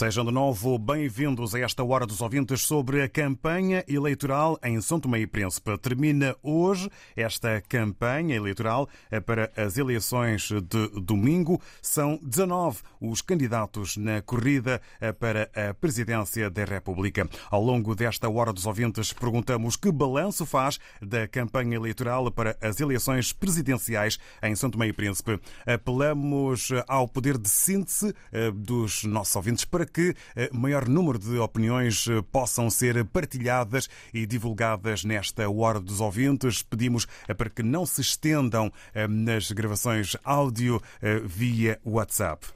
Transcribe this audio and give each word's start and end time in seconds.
Sejam 0.00 0.24
de 0.24 0.32
novo 0.32 0.78
bem-vindos 0.78 1.54
a 1.54 1.60
esta 1.60 1.84
Hora 1.84 2.06
dos 2.06 2.22
Ouvintes 2.22 2.62
sobre 2.62 3.02
a 3.02 3.08
campanha 3.08 3.84
eleitoral 3.86 4.58
em 4.64 4.80
São 4.80 4.98
Tomé 4.98 5.18
e 5.20 5.26
Príncipe. 5.26 5.76
Termina 5.76 6.34
hoje 6.42 6.88
esta 7.14 7.60
campanha 7.68 8.34
eleitoral 8.34 8.88
para 9.26 9.52
as 9.54 9.76
eleições 9.76 10.48
de 10.48 11.02
domingo. 11.02 11.60
São 11.82 12.18
19 12.22 12.78
os 12.98 13.20
candidatos 13.20 13.98
na 13.98 14.22
corrida 14.22 14.80
para 15.18 15.50
a 15.54 15.74
presidência 15.74 16.48
da 16.48 16.64
República. 16.64 17.28
Ao 17.50 17.62
longo 17.62 17.94
desta 17.94 18.26
Hora 18.26 18.54
dos 18.54 18.64
Ouvintes, 18.64 19.12
perguntamos 19.12 19.76
que 19.76 19.92
balanço 19.92 20.46
faz 20.46 20.78
da 21.02 21.28
campanha 21.28 21.76
eleitoral 21.76 22.30
para 22.30 22.56
as 22.62 22.80
eleições 22.80 23.34
presidenciais 23.34 24.18
em 24.42 24.56
São 24.56 24.70
Tomé 24.70 24.86
e 24.86 24.94
Príncipe. 24.94 25.38
Apelamos 25.66 26.70
ao 26.88 27.06
poder 27.06 27.36
de 27.36 27.50
síntese 27.50 28.14
eh, 28.32 28.50
dos 28.50 29.04
nossos 29.04 29.36
ouvintes 29.36 29.66
para 29.66 29.89
que 29.92 30.14
eh, 30.36 30.48
maior 30.52 30.88
número 30.88 31.18
de 31.18 31.38
opiniões 31.38 32.06
eh, 32.08 32.22
possam 32.30 32.70
ser 32.70 33.04
partilhadas 33.04 33.88
e 34.14 34.26
divulgadas 34.26 35.04
nesta 35.04 35.48
Hora 35.48 35.80
dos 35.80 36.00
Ouvintes. 36.00 36.62
Pedimos 36.62 37.06
eh, 37.28 37.34
para 37.34 37.50
que 37.50 37.62
não 37.62 37.84
se 37.84 38.00
estendam 38.00 38.72
nas 39.08 39.50
gravações 39.52 40.16
áudio 40.24 40.80
via 41.24 41.78
WhatsApp. 41.84 42.46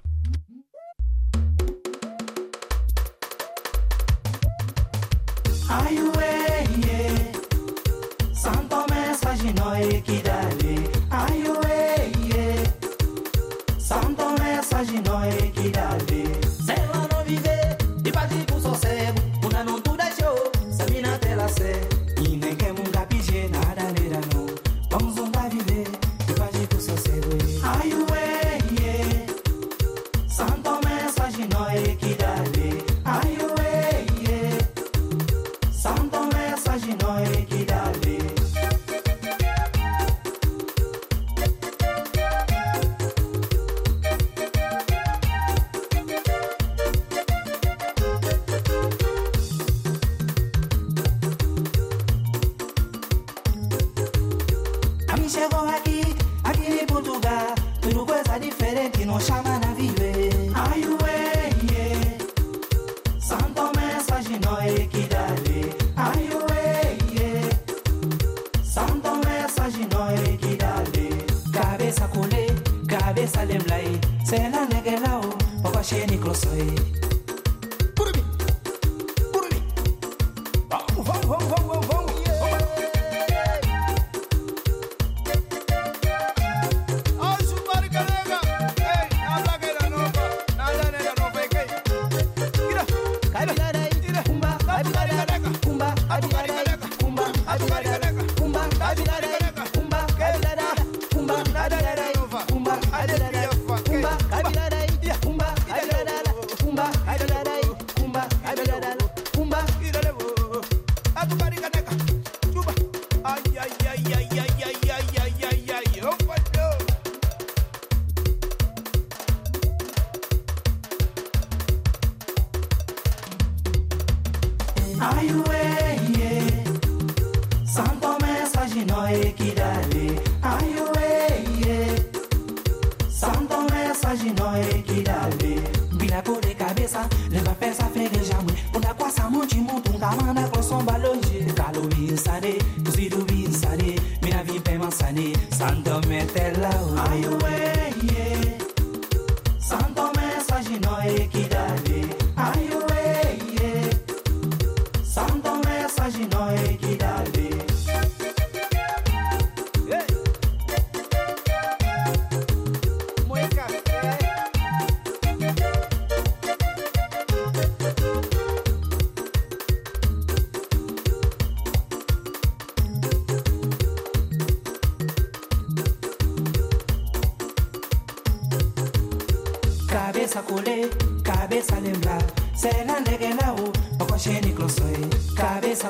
Ai, 5.69 5.95
yeah. 5.95 7.14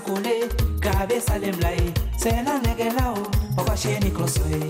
kule 0.05 0.49
kabe 0.81 1.21
salemlai 1.21 1.93
sena 2.17 2.59
negelao 2.59 3.19
okasheni 3.56 4.11
klosoe 4.11 4.61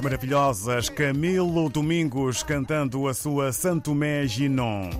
Maravilhosas, 0.00 0.88
Camilo 0.88 1.68
Domingos 1.68 2.42
cantando 2.42 3.08
a 3.08 3.14
sua 3.14 3.52
Santomé 3.52 4.26
Ginon. 4.26 4.90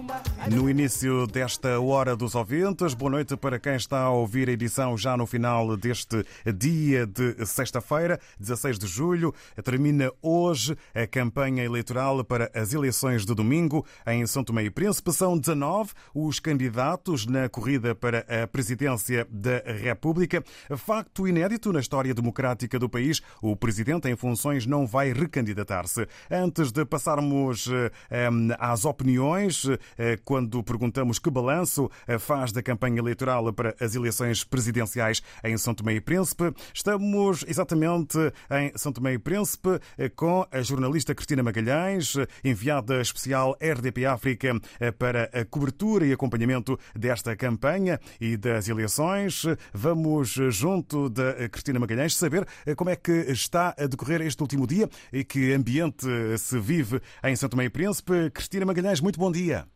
No 0.51 0.71
início 0.71 1.27
desta 1.27 1.79
Hora 1.79 2.17
dos 2.17 2.35
Ouvintes, 2.35 2.95
boa 2.95 3.11
noite 3.11 3.37
para 3.37 3.59
quem 3.59 3.75
está 3.77 4.01
a 4.01 4.11
ouvir 4.11 4.49
a 4.49 4.53
edição 4.53 4.97
já 4.97 5.17
no 5.17 5.27
final 5.27 5.77
deste 5.77 6.25
dia 6.57 7.07
de 7.07 7.45
sexta-feira, 7.45 8.19
16 8.41 8.79
de 8.79 8.87
julho. 8.87 9.35
Termina 9.63 10.11
hoje 10.23 10.77
a 10.95 11.07
campanha 11.07 11.65
eleitoral 11.65 12.25
para 12.25 12.51
as 12.55 12.73
eleições 12.73 13.27
de 13.27 13.35
domingo 13.35 13.85
em 14.07 14.27
São 14.27 14.43
Tomé 14.43 14.65
e 14.65 14.71
Príncipe. 14.71 15.13
São 15.13 15.37
19 15.37 15.93
os 16.15 16.41
candidatos 16.41 17.27
na 17.27 17.49
corrida 17.49 17.95
para 17.95 18.25
a 18.29 18.47
presidência 18.47 19.27
da 19.31 19.59
República. 19.67 20.43
Facto 20.77 21.29
inédito 21.29 21.73
na 21.73 21.81
história 21.81 22.15
democrática 22.15 22.79
do 22.79 22.89
país, 22.89 23.21
o 23.43 23.55
presidente 23.55 24.09
em 24.09 24.17
funções 24.17 24.65
não 24.65 24.87
vai 24.87 25.13
recandidatar-se. 25.13 26.07
Antes 26.31 26.73
de 26.73 26.85
passarmos 26.85 27.69
eh, 28.11 28.29
às 28.59 28.85
opiniões, 28.85 29.67
eh, 29.99 30.17
quando 30.39 30.63
perguntamos 30.63 31.19
que 31.19 31.29
balanço 31.33 31.91
eh, 32.07 32.17
faz 32.17 32.53
da 32.53 32.63
campanha 32.63 33.01
eleitoral 33.01 33.53
para 33.53 33.75
as 33.81 33.97
eleições 33.97 34.45
presidenciais 34.45 35.21
em 35.43 35.59
São 35.59 35.75
Tomé 35.75 35.95
e 35.95 36.01
Príncipe, 36.01 36.55
estamos 36.73 37.45
exatamente 37.49 38.17
em 38.49 38.71
São 38.77 38.93
Tomé 38.93 39.15
e 39.15 39.19
Príncipe 39.19 39.81
com 40.15 40.47
a 40.53 40.63
jornalista 40.63 41.13
Cristina 41.13 41.43
Magalhães, 41.43 42.15
enviada 42.45 43.01
especial 43.01 43.57
RDP 43.61 44.07
África 44.07 44.55
para 44.97 45.25
a 45.33 45.45
cobertura 45.45 46.07
e 46.07 46.13
acompanhamento 46.13 46.79
desta 46.95 47.35
campanha 47.35 47.99
e 48.21 48.37
das 48.37 48.69
eleições. 48.69 49.43
Vamos, 49.73 50.29
junto 50.51 51.09
da 51.09 51.49
Cristina 51.49 51.81
Magalhães, 51.81 52.15
saber 52.15 52.47
como 52.77 52.91
é 52.91 52.95
que 52.95 53.11
está 53.29 53.75
a 53.77 53.87
decorrer 53.89 54.21
este 54.21 54.41
último 54.41 54.69
dia 54.69 54.89
e 55.13 55.25
que 55.25 55.53
ambiente 55.53 56.07
se 56.39 56.61
vive 56.61 57.01
em 57.25 57.35
Tomé 57.37 57.65
e 57.65 57.71
Príncipe. 57.71 58.31
Cristina 58.31 58.65
Magalhães, 58.65 59.01
muito 59.01 59.19
bom 59.19 59.33
dia. 59.33 59.67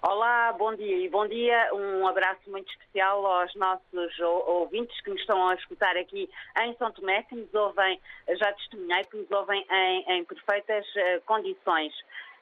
Olá, 0.00 0.52
bom 0.52 0.76
dia 0.76 0.96
e 0.96 1.08
bom 1.08 1.26
dia. 1.26 1.74
Um 1.74 2.06
abraço 2.06 2.48
muito 2.48 2.70
especial 2.70 3.26
aos 3.26 3.52
nossos 3.56 4.20
ouvintes 4.20 4.98
que 5.00 5.10
nos 5.10 5.20
estão 5.20 5.48
a 5.48 5.54
escutar 5.54 5.96
aqui 5.96 6.30
em 6.62 6.76
São 6.76 6.92
Tomé, 6.92 7.24
que 7.24 7.34
nos 7.34 7.52
ouvem, 7.52 8.00
já 8.28 8.52
testemunhei, 8.52 9.02
que 9.04 9.16
nos 9.16 9.28
ouvem 9.32 9.66
em, 9.68 10.04
em 10.12 10.24
perfeitas 10.24 10.86
uh, 10.86 11.20
condições. 11.26 11.92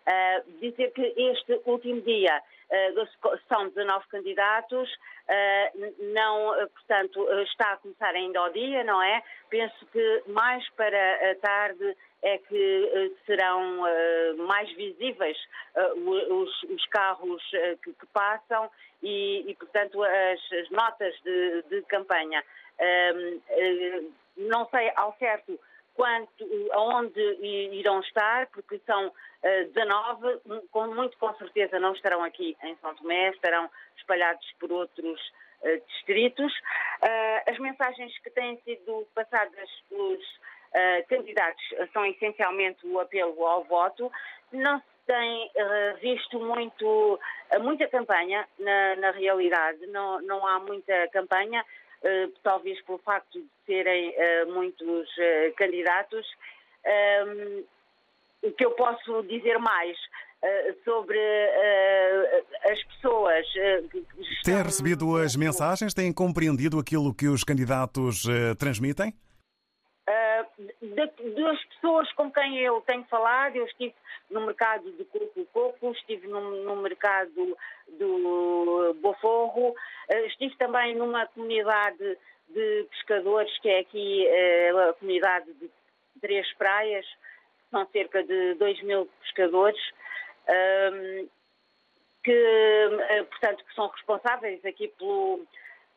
Uh, 0.06 0.61
dizer 0.61 0.93
que 0.93 1.03
este 1.17 1.61
último 1.64 2.00
dia 2.03 2.41
uh, 2.70 3.38
são 3.49 3.69
19 3.69 4.06
candidatos, 4.06 4.88
não, 6.14 6.55
portanto, 6.69 7.29
está 7.43 7.73
a 7.73 7.76
começar 7.79 8.14
ainda 8.14 8.38
ao 8.38 8.53
dia, 8.53 8.85
não 8.85 9.03
é? 9.03 9.20
Penso 9.50 9.85
que 9.87 10.23
mais 10.29 10.64
para 10.76 11.32
a 11.32 11.35
tarde 11.35 11.97
é 12.23 12.38
que 12.38 13.17
serão 13.26 13.82
mais 14.47 14.70
visíveis 14.76 15.37
os, 15.97 16.62
os, 16.62 16.87
carros 16.87 17.43
que, 17.82 18.06
passam 18.12 18.70
e, 19.02 19.56
portanto, 19.59 20.00
as, 20.05 20.52
as 20.52 20.70
notas 20.70 21.12
de, 21.25 21.62
de 21.62 21.82
campanha. 21.82 22.44
não 24.37 24.64
sei 24.69 24.93
ao 24.94 25.12
certo 25.19 25.59
quanto, 25.97 26.47
aonde 26.73 27.21
irão 27.73 28.01
estar, 28.01 28.47
porque 28.49 28.79
são 28.87 29.09
uh, 29.09 29.73
19, 29.73 30.41
com, 30.71 30.87
muito 30.89 31.17
com 31.19 31.35
certeza 31.35 31.81
não 31.81 31.93
estarão 31.95 32.23
aqui 32.23 32.57
em 32.63 32.77
São 32.77 32.95
Tomé, 32.95 33.31
estarão 33.31 33.69
espalhados 33.97 34.47
por 34.61 34.71
outros 34.71 35.21
uh, 35.63 35.87
distritos. 35.89 36.53
Uh, 37.03 37.51
as 37.51 37.59
mensagens 37.59 38.17
que 38.19 38.31
têm 38.31 38.61
sido 38.63 39.07
passadas 39.15 39.71
pelos 39.89 40.23
uh, 40.23 41.09
candidatos 41.09 41.65
são 41.93 42.05
essencialmente 42.05 42.87
o 42.87 43.01
apelo 43.01 43.45
ao 43.47 43.65
voto. 43.65 44.13
Não 44.53 44.79
se 44.79 44.85
tem 45.07 45.51
visto 46.01 46.41
muito, 46.41 47.21
muita 47.61 47.87
campanha 47.87 48.47
na, 48.59 48.97
na 48.97 49.11
realidade, 49.13 49.87
não, 49.87 50.21
não 50.23 50.45
há 50.45 50.59
muita 50.59 51.07
campanha. 51.09 51.65
Uh, 52.03 52.33
talvez 52.43 52.81
pelo 52.83 52.99
facto 52.99 53.41
de 53.41 53.49
serem 53.65 54.11
uh, 54.11 54.55
muitos 54.55 55.09
uh, 55.09 55.55
candidatos. 55.57 56.27
Um, 56.87 57.65
o 58.43 58.53
que 58.53 58.65
eu 58.65 58.71
posso 58.73 59.23
dizer 59.25 59.59
mais 59.59 59.97
sobre 60.85 61.19
as 62.71 62.81
pessoas 62.85 63.45
que 63.91 63.99
estão... 63.99 64.45
Tem 64.45 64.63
recebido 64.63 65.17
as 65.17 65.35
mensagens? 65.35 65.93
Têm 65.93 66.13
compreendido 66.13 66.79
aquilo 66.79 67.13
que 67.13 67.27
os 67.27 67.43
candidatos 67.43 68.23
transmitem? 68.57 69.13
Das 70.06 71.64
pessoas 71.64 72.11
com 72.12 72.31
quem 72.31 72.58
eu 72.58 72.81
tenho 72.82 73.05
falado, 73.05 73.56
eu 73.56 73.67
estive 73.67 73.94
no 74.31 74.47
mercado 74.47 74.91
de 74.93 75.05
Coco 75.05 75.44
Coco, 75.53 75.93
estive 75.93 76.29
no, 76.29 76.62
no 76.62 76.76
mercado 76.76 77.56
do 77.88 78.94
Boforro, 79.00 79.70
uh, 79.70 80.26
estive 80.26 80.56
também 80.56 80.94
numa 80.94 81.26
comunidade 81.26 82.19
de 82.49 82.87
pescadores, 82.91 83.58
que 83.58 83.69
é 83.69 83.81
aqui 83.81 84.26
uh, 84.73 84.91
a 84.91 84.94
comunidade 84.94 85.53
de 85.55 85.70
Três 86.20 86.52
Praias, 86.55 87.06
são 87.70 87.87
cerca 87.87 88.23
de 88.23 88.55
2 88.55 88.82
mil 88.85 89.06
pescadores, 89.23 89.81
um, 90.49 91.29
que, 92.23 92.88
uh, 93.20 93.25
portanto, 93.26 93.64
que 93.64 93.75
são 93.75 93.88
responsáveis 93.88 94.64
aqui 94.64 94.88
pelo 94.99 95.44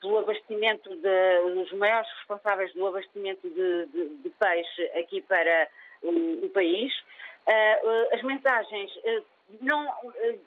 pelo 0.02 0.20
abastecimento 0.20 0.96
de, 0.96 1.40
os 1.62 1.72
maiores 1.74 2.10
responsáveis 2.18 2.74
do 2.74 2.88
abastecimento 2.88 3.50
de, 3.50 3.86
de, 3.88 4.10
de 4.18 4.30
peixe 4.32 4.84
aqui 4.98 5.22
para 5.22 5.68
o, 6.02 6.46
o 6.46 6.50
país. 6.50 6.94
Uh, 7.48 8.16
as 8.16 8.22
mensagens 8.24 8.96
uh, 8.98 9.24
não, 9.62 9.88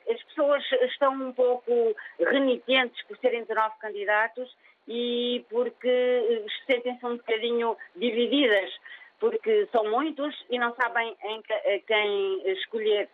as 0.08 0.22
pessoas 0.24 0.64
estão 0.82 1.12
um 1.14 1.32
pouco 1.32 1.96
renitentes 2.20 3.02
por 3.06 3.16
serem 3.18 3.42
19 3.42 3.74
candidatos 3.80 4.56
e 4.86 5.44
porque 5.50 6.44
sentem-se 6.66 7.04
um 7.04 7.16
bocadinho 7.16 7.76
divididas, 7.96 8.70
porque 9.18 9.68
são 9.72 9.90
muitos 9.90 10.34
e 10.50 10.58
não 10.58 10.74
sabem 10.74 11.16
em 11.24 11.42
quem 11.86 12.52
escolher. 12.52 13.08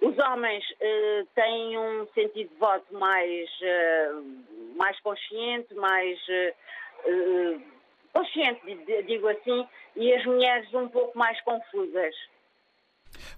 Os 0.00 0.16
homens 0.16 0.64
uh, 0.70 1.26
têm 1.34 1.76
um 1.76 2.06
sentido 2.14 2.48
de 2.50 2.58
voto 2.58 2.86
mais, 2.94 3.48
uh, 3.60 4.76
mais 4.76 4.98
consciente, 5.00 5.74
mais 5.74 6.16
uh, 6.28 7.62
consciente, 8.12 8.60
digo 9.06 9.28
assim, 9.28 9.66
e 9.96 10.12
as 10.14 10.24
mulheres 10.24 10.72
um 10.72 10.88
pouco 10.88 11.18
mais 11.18 11.40
confusas. 11.42 12.14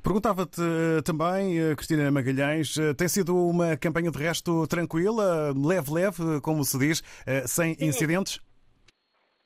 Perguntava-te 0.02 0.60
também, 1.04 1.74
Cristina 1.76 2.10
Magalhães, 2.10 2.74
tem 2.96 3.08
sido 3.08 3.36
uma 3.36 3.76
campanha 3.76 4.10
de 4.10 4.18
resto 4.18 4.66
tranquila, 4.66 5.52
leve-leve, 5.54 6.40
como 6.42 6.64
se 6.64 6.78
diz, 6.78 7.02
sem 7.46 7.74
Sim. 7.74 7.86
incidentes? 7.86 8.40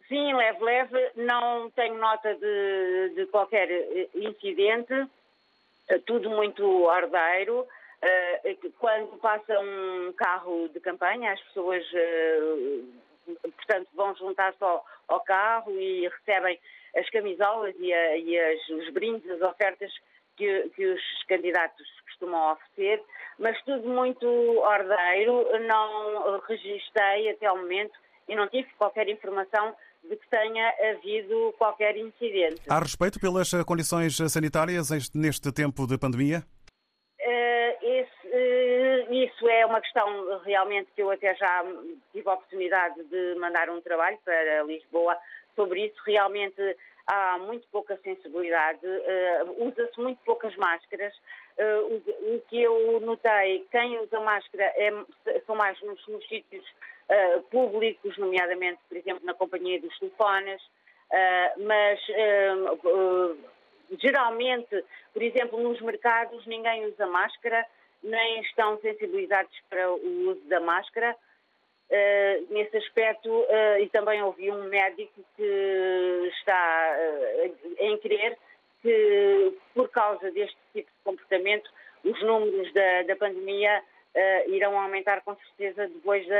Sim, 0.08 0.32
leve-leve. 0.34 1.10
Não 1.16 1.70
tenho 1.70 1.98
nota 1.98 2.34
de, 2.34 3.12
de 3.16 3.26
qualquer 3.26 3.68
incidente. 4.14 4.94
Eh, 5.88 5.98
tudo 6.06 6.30
muito 6.30 6.64
ordeiro. 6.84 7.66
Eh, 8.02 8.56
quando 8.78 9.18
passa 9.18 9.58
um 9.60 10.12
carro 10.16 10.68
de 10.68 10.80
campanha, 10.80 11.32
as 11.32 11.40
pessoas, 11.42 11.84
eh, 11.94 12.80
portanto, 13.42 13.88
vão 13.94 14.14
juntar-se 14.16 14.62
ao, 14.62 14.84
ao, 15.08 15.20
carro 15.20 15.72
e 15.78 16.08
recebem 16.08 16.58
as 16.96 17.08
camisolas 17.10 17.74
e, 17.78 17.92
a, 17.92 18.16
e 18.16 18.38
as, 18.38 18.68
os 18.68 18.90
brindes, 18.90 19.28
as 19.30 19.40
ofertas 19.42 19.92
que, 20.36 20.68
que, 20.70 20.86
os 20.86 21.02
candidatos 21.28 21.86
costumam 22.02 22.52
oferecer, 22.52 23.02
mas 23.38 23.60
tudo 23.62 23.88
muito 23.88 24.26
ordeiro. 24.26 25.46
Não 25.66 26.38
registrei 26.40 27.30
até 27.30 27.50
o 27.50 27.56
momento 27.56 27.98
e 28.28 28.34
não 28.34 28.48
tive 28.48 28.68
qualquer 28.78 29.08
informação 29.08 29.74
de 30.08 30.16
que 30.16 30.28
tenha 30.28 30.74
havido 30.90 31.54
qualquer 31.58 31.96
incidente. 31.96 32.60
Há 32.68 32.78
respeito 32.78 33.18
pelas 33.18 33.50
condições 33.64 34.16
sanitárias 34.30 34.90
neste 35.14 35.52
tempo 35.52 35.86
de 35.86 35.98
pandemia? 35.98 36.42
Uh, 37.20 37.72
esse, 37.80 38.26
uh, 38.26 39.14
isso 39.14 39.48
é 39.48 39.64
uma 39.64 39.80
questão 39.80 40.40
realmente 40.44 40.90
que 40.94 41.02
eu 41.02 41.10
até 41.10 41.34
já 41.34 41.64
tive 42.12 42.28
a 42.28 42.34
oportunidade 42.34 43.02
de 43.04 43.34
mandar 43.36 43.70
um 43.70 43.80
trabalho 43.80 44.18
para 44.24 44.62
Lisboa 44.64 45.16
sobre 45.56 45.86
isso. 45.86 45.96
Realmente 46.04 46.76
há 47.06 47.38
muito 47.38 47.66
pouca 47.68 47.98
sensibilidade, 48.02 48.86
uh, 48.86 49.66
usa-se 49.66 49.98
muito 50.00 50.18
poucas 50.24 50.54
máscaras. 50.56 51.14
O, 51.56 52.34
o, 52.34 52.42
que 52.48 52.60
eu 52.60 52.98
notei, 52.98 53.64
quem 53.70 53.96
usa 54.00 54.18
máscara 54.18 54.64
é, 54.74 54.92
são 55.46 55.54
mais 55.54 55.80
nos, 55.82 56.04
nos 56.08 56.26
sítios 56.26 56.64
uh, 57.08 57.42
públicos, 57.44 58.16
nomeadamente, 58.18 58.80
por 58.88 58.96
exemplo, 58.96 59.24
na 59.24 59.34
companhia 59.34 59.80
dos 59.80 59.98
telefones, 59.98 60.62
mas 61.58 62.00
geralmente, 64.00 64.84
por 65.12 65.22
exemplo, 65.22 65.62
nos 65.62 65.80
mercados 65.80 66.44
ninguém 66.46 66.86
usa 66.86 67.06
máscara, 67.06 67.64
nem 68.02 68.40
estão 68.40 68.80
sensibilizados 68.80 69.56
para 69.70 69.92
o 69.92 70.30
uso 70.30 70.40
da 70.48 70.58
máscara. 70.58 71.14
Nesse 72.50 72.78
aspecto, 72.78 73.46
e 73.80 73.88
também 73.90 74.20
ouvi 74.22 74.50
um 74.50 74.64
médico 74.64 75.20
que 75.36 76.30
está 76.32 76.96
em 77.78 77.96
crer 77.98 78.36
que, 78.82 79.56
por 79.74 79.88
causa 79.90 80.30
deste 80.32 80.56
tipo 80.72 80.90
de 80.90 81.04
comportamento, 81.04 81.70
os 82.04 82.22
números 82.22 82.72
da, 82.72 83.02
da 83.02 83.16
pandemia 83.16 83.82
uh, 84.14 84.50
irão 84.50 84.78
aumentar 84.78 85.20
com 85.22 85.34
certeza 85.36 85.88
depois 85.88 86.26
da, 86.28 86.34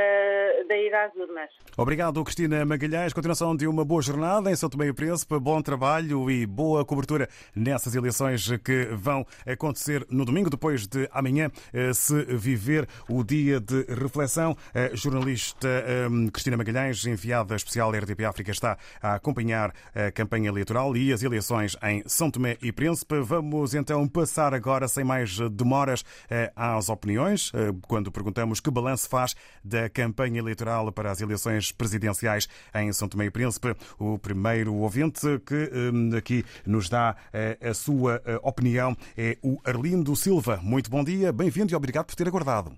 da 0.68 0.76
ida 0.76 1.04
às 1.04 1.14
urnas. 1.14 1.50
Obrigado, 1.76 2.22
Cristina 2.22 2.64
Magalhães. 2.64 3.12
Continuação 3.12 3.56
de 3.56 3.66
uma 3.66 3.84
boa 3.84 4.00
jornada 4.00 4.50
em 4.50 4.56
São 4.56 4.68
Tomé 4.68 4.86
e 4.86 4.92
Príncipe. 4.92 5.38
Bom 5.38 5.60
trabalho 5.60 6.30
e 6.30 6.46
boa 6.46 6.84
cobertura 6.84 7.28
nessas 7.54 7.94
eleições 7.94 8.48
que 8.64 8.86
vão 8.92 9.26
acontecer 9.46 10.06
no 10.08 10.24
domingo, 10.24 10.48
depois 10.48 10.86
de 10.86 11.08
amanhã 11.12 11.50
eh, 11.72 11.92
se 11.92 12.24
viver 12.36 12.86
o 13.08 13.24
dia 13.24 13.60
de 13.60 13.84
reflexão. 13.88 14.56
A 14.74 14.94
jornalista 14.94 15.68
ehm, 15.68 16.28
Cristina 16.28 16.56
Magalhães, 16.56 17.04
enviada 17.06 17.56
especial 17.56 17.90
da 17.90 17.98
RDP 17.98 18.24
África, 18.24 18.50
está 18.50 18.78
a 19.02 19.14
acompanhar 19.14 19.72
a 19.94 20.10
campanha 20.12 20.48
eleitoral 20.48 20.96
e 20.96 21.12
as 21.12 21.22
eleições 21.22 21.76
em 21.82 22.02
São 22.06 22.30
Tomé 22.30 22.56
e 22.62 22.72
Príncipe. 22.72 23.20
Vamos 23.20 23.74
então 23.74 24.06
passar 24.06 24.54
agora, 24.54 24.86
sem 24.86 25.04
mais 25.04 25.38
demoras, 25.50 26.04
eh, 26.30 26.52
às 26.54 26.88
opiniões 26.88 27.52
quando 27.86 28.10
perguntamos 28.10 28.60
que 28.60 28.70
balanço 28.70 29.08
faz 29.08 29.34
da 29.64 29.88
campanha 29.88 30.38
eleitoral 30.38 30.92
para 30.92 31.10
as 31.10 31.20
eleições 31.20 31.72
presidenciais 31.72 32.48
em 32.74 32.92
São 32.92 33.08
Tomé 33.08 33.26
e 33.26 33.30
Príncipe. 33.30 33.74
O 33.98 34.18
primeiro 34.18 34.74
ouvinte 34.74 35.26
que 35.46 35.70
hum, 35.72 36.16
aqui 36.16 36.44
nos 36.66 36.88
dá 36.88 37.16
eh, 37.32 37.58
a 37.62 37.74
sua 37.74 38.22
eh, 38.24 38.38
opinião 38.42 38.96
é 39.16 39.36
o 39.42 39.58
Arlindo 39.64 40.14
Silva. 40.16 40.58
Muito 40.62 40.90
bom 40.90 41.04
dia, 41.04 41.32
bem-vindo 41.32 41.72
e 41.72 41.76
obrigado 41.76 42.06
por 42.06 42.14
ter 42.14 42.28
aguardado. 42.28 42.72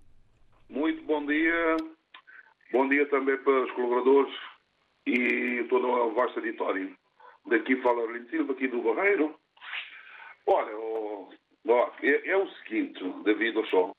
Muito 0.69 1.03
bom 1.05 1.25
dia. 1.27 1.77
Bom 2.73 2.89
dia 2.89 3.07
também 3.09 3.37
para 3.39 3.65
os 3.65 3.71
colaboradores 3.73 4.35
e 5.07 5.65
todo 5.69 5.87
o 5.87 6.13
vosso 6.13 6.39
auditório. 6.39 6.95
Daqui 7.47 7.77
fala 7.77 8.03
Arlindo 8.03 8.29
Silva, 8.29 8.53
aqui 8.53 8.69
do 8.69 8.83
Barreiro. 8.83 9.35
Olha, 10.47 10.73
é, 12.03 12.31
é, 12.31 12.37
o 12.37 12.49
seguinte, 12.49 13.03
David 13.25 13.59
Ossó. 13.59 13.93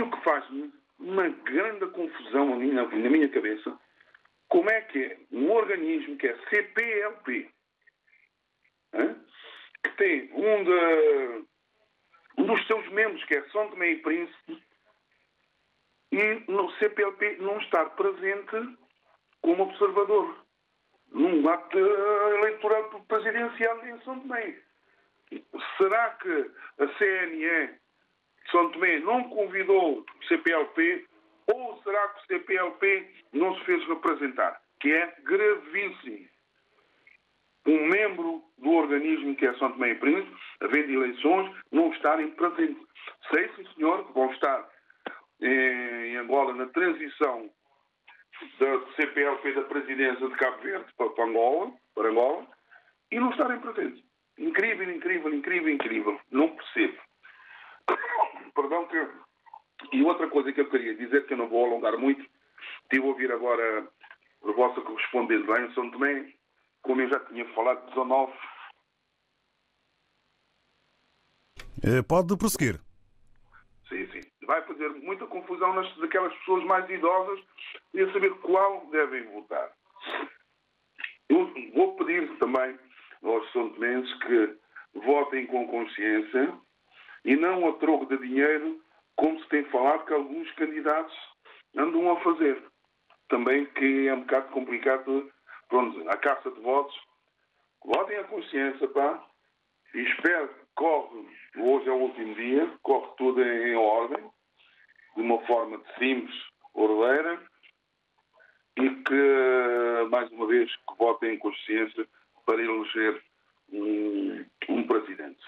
O 0.00 0.10
que 0.10 0.24
faz-me 0.24 0.72
uma 0.98 1.28
grande 1.28 1.86
confusão 1.88 2.58
na, 2.58 2.86
na 2.86 3.10
minha 3.10 3.28
cabeça, 3.28 3.78
como 4.48 4.70
é 4.70 4.80
que 4.82 4.98
é 5.04 5.18
um 5.32 5.50
organismo 5.50 6.16
que 6.16 6.26
é 6.26 6.36
CPLP, 6.48 7.50
hein? 8.94 9.16
que 9.82 9.90
tem 9.96 10.30
um, 10.32 10.64
de, 10.64 11.44
um 12.38 12.46
dos 12.46 12.66
seus 12.66 12.86
membros, 12.90 13.24
que 13.24 13.36
é 13.36 13.42
São 13.50 13.70
Tomé 13.70 13.92
e 13.92 13.96
Príncipe, 13.98 14.62
e 16.12 16.44
no 16.48 16.70
CPLP 16.72 17.36
não 17.40 17.58
estar 17.60 17.90
presente 17.90 18.76
como 19.42 19.64
observador 19.64 20.44
num 21.12 21.48
ato 21.48 21.78
eleitoral 21.78 22.88
presidencial 23.08 23.86
em 23.86 24.00
São 24.00 24.20
Tomé. 24.20 24.56
Será 25.76 26.10
que 26.14 26.50
a 26.78 26.88
CNE 26.98 27.80
são 28.50 28.70
Tomé 28.70 28.98
não 29.00 29.24
convidou 29.30 30.00
o 30.00 30.24
CPLP 30.26 31.06
ou 31.52 31.82
será 31.82 32.08
que 32.08 32.20
o 32.20 32.26
CPLP 32.26 33.10
não 33.32 33.54
se 33.56 33.64
fez 33.64 33.86
representar? 33.86 34.60
Que 34.80 34.92
é 34.92 35.14
gravíssimo. 35.22 36.28
Um 37.66 37.86
membro 37.86 38.42
do 38.58 38.70
organismo 38.70 39.36
que 39.36 39.46
é 39.46 39.54
São 39.54 39.72
Tomé 39.72 39.90
e 39.90 39.94
Príncipe, 39.96 40.36
havendo 40.60 40.92
eleições, 40.92 41.54
não 41.70 41.92
estarem 41.92 42.30
presentes. 42.30 42.82
Sei, 43.32 43.48
sim, 43.54 43.66
senhor, 43.74 44.06
que 44.06 44.12
vão 44.14 44.32
estar 44.32 44.68
em 45.42 46.16
Angola 46.16 46.54
na 46.54 46.66
transição 46.66 47.50
da 48.58 48.92
CPLP 48.96 49.52
da 49.52 49.62
presidência 49.62 50.28
de 50.28 50.36
Cabo 50.36 50.62
Verde 50.62 50.86
para 50.96 51.24
Angola, 51.24 51.72
para 51.94 52.08
Angola 52.08 52.46
e 53.10 53.20
não 53.20 53.30
estarem 53.30 53.60
presentes. 53.60 54.02
Incrível, 54.38 54.90
incrível, 54.90 55.34
incrível, 55.34 55.68
incrível. 55.68 56.20
Não 56.30 56.48
percebo. 56.48 56.98
Perdão 58.54 58.86
que. 58.86 59.08
E 59.92 60.02
outra 60.02 60.28
coisa 60.28 60.52
que 60.52 60.60
eu 60.60 60.68
queria 60.68 60.94
dizer, 60.94 61.26
que 61.26 61.32
eu 61.32 61.38
não 61.38 61.48
vou 61.48 61.64
alongar 61.64 61.96
muito, 61.96 62.24
tive 62.90 63.04
a 63.04 63.08
ouvir 63.08 63.32
agora 63.32 63.88
a 64.44 64.52
vossa 64.52 64.80
correspondente 64.82 65.46
lá 65.46 65.60
em 65.60 65.72
São 65.72 65.90
Tomé, 65.90 66.32
como 66.82 67.00
eu 67.00 67.08
já 67.08 67.20
tinha 67.20 67.46
falado, 67.54 67.88
19. 67.88 68.32
Eh, 71.82 72.02
pode 72.02 72.36
prosseguir. 72.36 72.78
Sim, 73.88 74.06
sim. 74.12 74.20
Vai 74.46 74.62
fazer 74.66 74.88
muita 74.90 75.26
confusão 75.26 75.74
nas, 75.74 75.96
daquelas 75.96 76.34
pessoas 76.38 76.64
mais 76.64 76.88
idosas 76.90 77.40
e 77.94 78.02
a 78.02 78.12
saber 78.12 78.30
qual 78.40 78.86
devem 78.90 79.24
votar. 79.32 79.72
Eu 81.28 81.52
vou 81.74 81.96
pedir 81.96 82.38
também 82.38 82.78
aos 83.22 83.52
são 83.52 83.70
tomenses 83.70 84.12
que 84.22 84.56
votem 84.94 85.46
com 85.46 85.66
consciência, 85.68 86.52
e 87.24 87.36
não 87.36 87.68
a 87.68 87.72
troco 87.74 88.06
de 88.06 88.18
dinheiro, 88.18 88.80
como 89.16 89.40
se 89.40 89.48
tem 89.48 89.64
falado 89.64 90.04
que 90.06 90.12
alguns 90.12 90.50
candidatos 90.52 91.14
andam 91.76 92.10
a 92.10 92.20
fazer. 92.20 92.62
Também 93.28 93.66
que 93.66 94.08
é 94.08 94.14
um 94.14 94.20
bocado 94.20 94.48
complicado, 94.48 95.30
pronto, 95.68 96.08
a 96.08 96.16
caça 96.16 96.50
de 96.50 96.60
votos. 96.60 96.98
Votem 97.84 98.18
a 98.18 98.24
consciência, 98.24 98.88
pá, 98.88 99.24
e 99.94 100.00
espero 100.00 100.48
que 100.48 100.66
corre, 100.74 101.26
hoje 101.56 101.88
é 101.88 101.92
o 101.92 101.96
último 101.96 102.34
dia, 102.34 102.72
corre 102.82 103.08
tudo 103.16 103.42
em 103.42 103.74
ordem, 103.74 104.30
de 105.16 105.22
uma 105.22 105.38
forma 105.46 105.78
de 105.78 105.94
simples, 105.98 106.34
ordeira, 106.74 107.40
e 108.76 108.88
que, 109.02 110.08
mais 110.10 110.30
uma 110.30 110.46
vez, 110.46 110.70
que 110.74 110.96
votem 110.98 111.34
em 111.34 111.38
consciência 111.38 112.06
para 112.46 112.62
eleger 112.62 113.22
um, 113.72 114.44
um 114.68 114.86
presidente. 114.86 115.42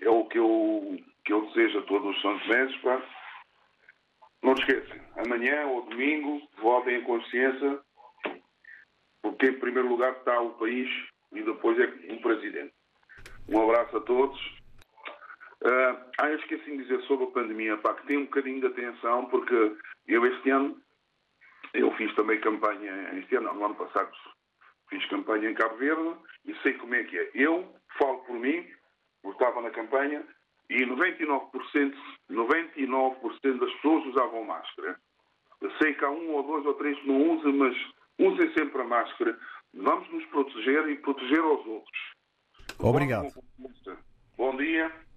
É 0.00 0.08
o 0.08 0.24
que 0.26 0.38
eu 0.38 0.98
que 1.28 1.34
eu 1.34 1.44
desejo 1.48 1.80
a 1.80 1.82
todos 1.82 2.16
os 2.16 2.22
santos 2.22 2.48
meses, 2.48 2.74
pá. 2.78 3.02
Não 4.42 4.54
esqueçam, 4.54 4.96
amanhã 5.18 5.66
ou 5.66 5.82
domingo, 5.82 6.40
votem 6.56 7.00
em 7.00 7.04
consciência, 7.04 7.80
porque 9.20 9.48
em 9.48 9.58
primeiro 9.58 9.90
lugar 9.90 10.12
está 10.12 10.40
o 10.40 10.54
país 10.54 10.88
e 11.32 11.42
depois 11.42 11.78
é 11.78 11.84
o 12.14 12.20
presidente. 12.22 12.72
Um 13.46 13.60
abraço 13.62 13.98
a 13.98 14.00
todos. 14.00 14.40
Uh, 15.60 16.00
ah, 16.18 16.30
eu 16.30 16.38
esqueci 16.38 16.64
de 16.64 16.78
dizer 16.78 17.02
sobre 17.02 17.26
a 17.26 17.30
pandemia, 17.30 17.76
pá, 17.76 17.92
que 17.92 18.06
tem 18.06 18.16
um 18.16 18.24
bocadinho 18.24 18.60
de 18.60 18.68
atenção, 18.68 19.26
porque 19.26 19.76
eu 20.06 20.24
este 20.24 20.48
ano, 20.48 20.80
eu 21.74 21.92
fiz 21.96 22.14
também 22.14 22.40
campanha, 22.40 23.18
este 23.18 23.36
ano, 23.36 23.52
no 23.52 23.66
ano 23.66 23.74
passado, 23.74 24.10
fiz 24.88 25.04
campanha 25.10 25.50
em 25.50 25.54
Cabo 25.54 25.76
Verde 25.76 26.16
e 26.46 26.54
sei 26.62 26.72
como 26.74 26.94
é 26.94 27.04
que 27.04 27.18
é. 27.18 27.30
Eu 27.34 27.70
falo 27.98 28.20
por 28.20 28.38
mim, 28.38 28.66
eu 29.24 29.32
estava 29.32 29.60
na 29.60 29.70
campanha, 29.70 30.24
e 30.70 30.84
99%, 30.84 31.94
99% 32.30 33.58
das 33.58 33.72
pessoas 33.74 34.06
usavam 34.06 34.44
máscara. 34.44 34.98
Eu 35.60 35.70
sei 35.82 35.94
que 35.94 36.04
há 36.04 36.10
um 36.10 36.34
ou 36.34 36.42
dois 36.42 36.66
ou 36.66 36.74
três 36.74 36.98
que 36.98 37.08
não 37.08 37.36
usam, 37.36 37.52
mas 37.52 37.76
usem 38.18 38.52
sempre 38.52 38.80
a 38.80 38.84
máscara. 38.84 39.38
Vamos 39.74 40.08
nos 40.10 40.24
proteger 40.26 40.88
e 40.88 40.96
proteger 40.96 41.40
aos 41.40 41.66
outros. 41.66 41.98
Obrigado. 42.78 43.32
Bom 44.36 44.56
dia 44.56 45.07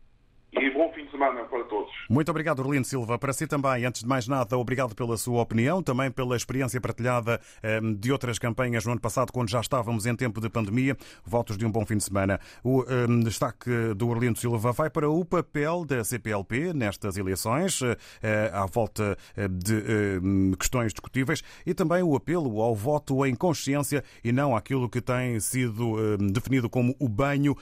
e 0.53 0.69
bom 0.71 0.91
fim 0.93 1.05
de 1.05 1.11
semana 1.11 1.43
para 1.45 1.63
todos. 1.63 1.89
Muito 2.09 2.29
obrigado, 2.29 2.59
Orlando 2.59 2.85
Silva. 2.85 3.17
Para 3.17 3.31
si 3.31 3.47
também, 3.47 3.85
antes 3.85 4.01
de 4.01 4.07
mais 4.07 4.27
nada, 4.27 4.57
obrigado 4.57 4.93
pela 4.93 5.15
sua 5.15 5.41
opinião, 5.41 5.81
também 5.81 6.11
pela 6.11 6.35
experiência 6.35 6.79
partilhada 6.81 7.39
ehm, 7.63 7.93
de 7.93 8.11
outras 8.11 8.37
campanhas 8.37 8.85
no 8.85 8.91
ano 8.91 8.99
passado, 8.99 9.31
quando 9.31 9.49
já 9.49 9.61
estávamos 9.61 10.05
em 10.05 10.15
tempo 10.15 10.41
de 10.41 10.49
pandemia. 10.49 10.97
Votos 11.23 11.57
de 11.57 11.65
um 11.65 11.71
bom 11.71 11.85
fim 11.85 11.95
de 11.97 12.03
semana. 12.03 12.39
O 12.63 12.83
ehm, 12.83 13.21
destaque 13.21 13.93
do 13.95 14.09
Orlando 14.09 14.37
Silva 14.37 14.73
vai 14.73 14.89
para 14.89 15.09
o 15.09 15.23
papel 15.23 15.85
da 15.85 16.03
CPLP 16.03 16.73
nestas 16.73 17.17
eleições, 17.17 17.79
eh, 18.21 18.51
à 18.53 18.65
volta 18.65 19.17
eh, 19.37 19.47
de 19.47 19.75
ehm, 19.75 20.51
questões 20.59 20.91
discutíveis, 20.91 21.41
e 21.65 21.73
também 21.73 22.03
o 22.03 22.13
apelo 22.13 22.61
ao 22.61 22.75
voto 22.75 23.25
em 23.25 23.33
consciência 23.35 24.03
e 24.21 24.33
não 24.33 24.55
àquilo 24.55 24.89
que 24.89 24.99
tem 24.99 25.39
sido 25.39 26.17
definido 26.17 26.69
como 26.69 26.95
o 26.99 27.07
banho. 27.07 27.55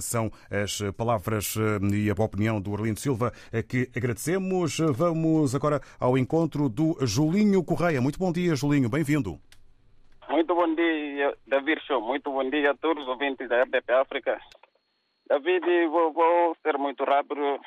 São 0.00 0.30
as 0.50 0.80
palavras 0.96 1.56
a 2.08 2.22
opinião 2.22 2.60
do 2.60 2.72
Arlindo 2.72 3.00
Silva, 3.00 3.32
que 3.68 3.90
agradecemos. 3.94 4.78
Vamos 4.78 5.54
agora 5.54 5.80
ao 5.98 6.16
encontro 6.16 6.68
do 6.68 6.96
Julinho 7.04 7.64
Correia. 7.64 8.00
Muito 8.00 8.18
bom 8.18 8.32
dia, 8.32 8.54
Julinho, 8.54 8.88
bem-vindo. 8.88 9.38
Muito 10.30 10.54
bom 10.54 10.72
dia, 10.74 11.36
David 11.46 11.80
Show. 11.86 12.00
Muito 12.00 12.30
bom 12.30 12.48
dia 12.48 12.70
a 12.70 12.76
todos 12.76 13.02
os 13.02 13.08
ouvintes 13.08 13.48
da 13.48 13.64
RDP 13.64 13.92
África. 13.92 14.40
David, 15.28 15.66
vou, 15.88 16.12
vou 16.12 16.56
ser 16.62 16.78
muito 16.78 17.04
rápido. 17.04 17.60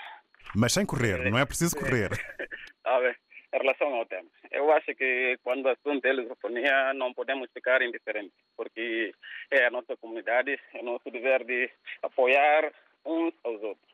Mas 0.55 0.73
sem 0.73 0.85
correr, 0.85 1.29
não 1.29 1.37
é 1.37 1.45
preciso 1.45 1.75
correr. 1.75 2.09
A 2.83 2.99
ver, 2.99 3.17
em 3.53 3.57
relação 3.57 3.93
ao 3.95 4.05
tema, 4.05 4.27
eu 4.51 4.71
acho 4.71 4.93
que 4.95 5.37
quando 5.43 5.65
o 5.65 5.69
assunto 5.69 6.05
é 6.05 6.13
lusofonia, 6.13 6.93
não 6.93 7.13
podemos 7.13 7.49
ficar 7.53 7.81
indiferentes, 7.81 8.33
porque 8.57 9.13
é 9.51 9.65
a 9.65 9.71
nossa 9.71 9.95
comunidade, 9.97 10.59
é 10.73 10.79
o 10.79 10.83
nosso 10.83 11.09
dever 11.09 11.45
de 11.45 11.69
apoiar 12.01 12.73
uns 13.05 13.33
aos 13.43 13.61
outros. 13.61 13.92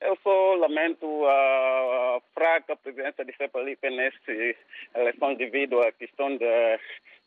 Eu 0.00 0.16
só 0.22 0.54
lamento 0.56 1.06
a 1.26 2.20
fraca 2.34 2.76
presença 2.76 3.24
de 3.24 3.34
Cepalipe 3.36 3.88
nessa 3.90 4.32
eleição 4.94 5.34
devido 5.34 5.80
à 5.80 5.90
questão 5.92 6.36
da, 6.36 6.80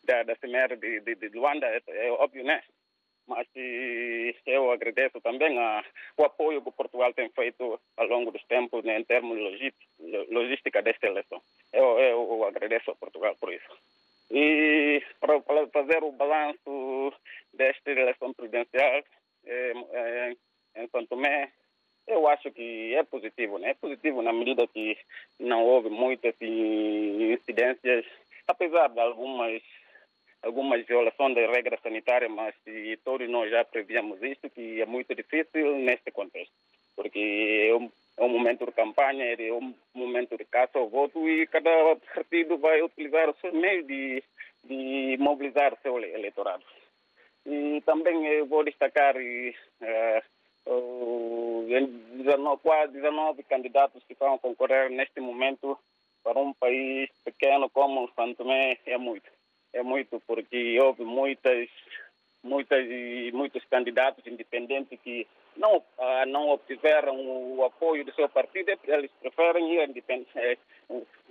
da, 0.04 0.22
da 0.22 0.36
Cimeira 0.36 0.76
de, 0.76 1.00
de, 1.00 1.14
de 1.16 1.28
Luanda, 1.30 1.66
é, 1.66 1.82
é 1.88 2.12
óbvio, 2.12 2.44
né? 2.44 2.62
Mas 3.26 3.46
eu 4.46 4.72
agradeço 4.72 5.20
também 5.20 5.56
a, 5.56 5.84
o 6.16 6.24
apoio 6.24 6.62
que 6.62 6.70
Portugal 6.72 7.12
tem 7.12 7.28
feito 7.30 7.80
ao 7.96 8.06
longo 8.06 8.32
dos 8.32 8.42
tempos 8.44 8.84
né, 8.84 8.98
em 8.98 9.04
termos 9.04 9.38
de 9.58 9.72
logística 10.30 10.82
desta 10.82 11.06
eleição. 11.06 11.40
Eu, 11.72 11.98
eu 12.00 12.44
agradeço 12.44 12.90
a 12.90 12.96
Portugal 12.96 13.36
por 13.38 13.52
isso. 13.52 13.70
E 14.32 15.02
para 15.20 15.40
fazer 15.68 16.02
o 16.02 16.12
balanço 16.12 17.12
desta 17.52 17.90
eleição 17.90 18.32
presidencial 18.32 19.02
é, 19.46 19.72
é, 19.92 20.36
em 20.76 20.88
São 20.88 21.06
Tomé, 21.06 21.52
eu 22.10 22.28
acho 22.28 22.50
que 22.50 22.94
é 22.94 23.02
positivo, 23.04 23.58
né? 23.58 23.70
É 23.70 23.74
positivo 23.74 24.20
na 24.20 24.32
medida 24.32 24.66
que 24.66 24.98
não 25.38 25.64
houve 25.64 25.88
muitas 25.88 26.34
incidências, 26.40 28.04
apesar 28.46 28.88
de 28.88 29.00
algumas 29.00 29.62
algumas 30.42 30.86
violações 30.86 31.34
da 31.34 31.52
regra 31.52 31.78
sanitária, 31.82 32.28
mas 32.28 32.54
todos 33.04 33.28
nós 33.28 33.50
já 33.50 33.62
prevíamos 33.62 34.22
isto, 34.22 34.48
que 34.48 34.80
é 34.80 34.86
muito 34.86 35.14
difícil 35.14 35.76
neste 35.76 36.10
contexto, 36.10 36.54
porque 36.96 37.68
é 37.70 37.74
um, 37.74 37.90
é 38.16 38.24
um 38.24 38.28
momento 38.30 38.64
de 38.64 38.72
campanha, 38.72 39.36
é 39.38 39.52
um 39.52 39.74
momento 39.94 40.38
de 40.38 40.44
caça 40.46 40.78
ao 40.78 40.88
voto 40.88 41.28
e 41.28 41.46
cada 41.46 41.70
partido 42.14 42.56
vai 42.56 42.80
utilizar 42.82 43.28
os 43.28 43.38
seus 43.38 43.52
meios 43.52 43.86
de, 43.86 44.22
de 44.64 45.16
mobilizar 45.18 45.76
seu 45.82 45.98
eleitorado. 45.98 46.64
E 47.44 47.82
também 47.84 48.26
eu 48.26 48.46
vou 48.46 48.64
destacar 48.64 49.16
uh, 49.16 49.20
19, 49.20 50.22
quase 52.62 52.92
19 52.92 53.42
candidatos 53.44 54.02
que 54.04 54.14
vão 54.14 54.38
concorrer 54.38 54.90
neste 54.90 55.20
momento 55.20 55.78
para 56.22 56.38
um 56.38 56.52
país 56.52 57.10
pequeno 57.24 57.68
como 57.70 58.04
o 58.04 58.10
Santo 58.14 58.36
Tomé 58.36 58.78
é 58.86 58.96
muito 58.96 59.30
é 59.72 59.82
muito 59.82 60.20
porque 60.26 60.78
houve 60.80 61.04
muitas 61.04 61.68
muitas 62.42 62.86
muitos 63.32 63.64
candidatos 63.66 64.26
independentes 64.26 64.98
que 65.02 65.26
não 65.56 65.82
ah, 65.98 66.24
não 66.26 66.48
obtiveram 66.50 67.16
o 67.56 67.64
apoio 67.64 68.04
do 68.04 68.14
seu 68.14 68.28
partido 68.28 68.72
eles 68.84 69.10
preferem 69.20 69.74
ir 69.74 69.88
independente, 69.88 70.58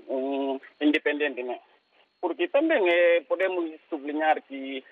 um, 0.08 0.60
independente 0.82 1.44
né? 1.44 1.60
porque 2.22 2.48
também 2.48 2.88
é, 2.90 3.22
podemos 3.22 3.72
sublinhar 3.90 4.42
que 4.44 4.84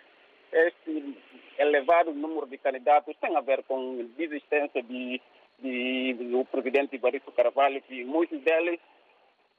este 0.51 1.17
elevado 1.57 2.13
número 2.13 2.47
de 2.47 2.57
candidatos 2.57 3.15
tem 3.19 3.35
a 3.35 3.41
ver 3.41 3.63
com 3.63 4.05
desistência 4.17 4.81
de, 4.81 5.21
de, 5.59 6.13
do 6.13 6.45
presidente 6.45 6.95
Ibaristo 6.95 7.31
Carvalho 7.31 7.81
que 7.81 8.03
muitos 8.03 8.39
deles 8.41 8.79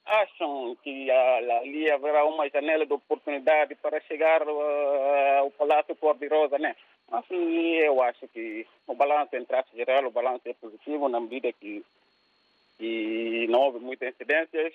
acham 0.09 0.77
que 0.83 1.11
ali 1.11 1.91
haverá 1.91 2.25
uma 2.25 2.49
janela 2.49 2.87
de 2.87 2.93
oportunidade 2.93 3.75
para 3.75 4.01
chegar 4.03 4.43
uh, 4.43 5.39
ao 5.41 5.51
Palácio 5.51 5.95
Cor-de-Rosa, 5.97 6.59
né? 6.59 6.75
Assim, 7.11 7.75
eu 7.75 8.03
acho 8.03 8.27
que 8.29 8.67
o 8.87 8.95
balanço, 8.95 9.37
em 9.37 9.45
traço 9.45 9.75
geral, 9.75 10.07
o 10.07 10.11
balanço 10.11 10.43
é 10.47 10.55
positivo 10.55 11.09
na 11.09 11.21
medida 11.21 11.53
que, 11.53 11.85
que 12.79 13.47
não 13.49 13.61
houve 13.61 13.79
muitas 13.81 14.15
incidências 14.15 14.75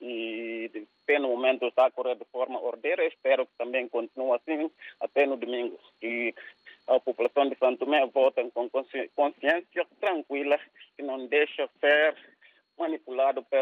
e 0.00 0.70
no 1.20 1.28
momento 1.28 1.66
está 1.66 1.86
a 1.86 1.90
correr 1.90 2.16
de 2.16 2.24
forma 2.26 2.60
ordeira. 2.60 3.04
Espero 3.06 3.46
que 3.46 3.52
também 3.56 3.88
continue 3.88 4.32
assim 4.36 4.70
até 5.00 5.26
no 5.26 5.36
domingo. 5.36 5.78
E 6.02 6.34
a 6.86 7.00
população 7.00 7.48
de 7.48 7.56
Santo 7.56 7.84
Tomé 7.84 8.04
vota 8.06 8.44
com 8.50 8.68
consciência 8.68 9.86
tranquila 10.00 10.58
e 10.98 11.02
não 11.02 11.26
deixa 11.26 11.68
ser 11.80 12.16
manipulado 12.78 13.42
por 13.42 13.58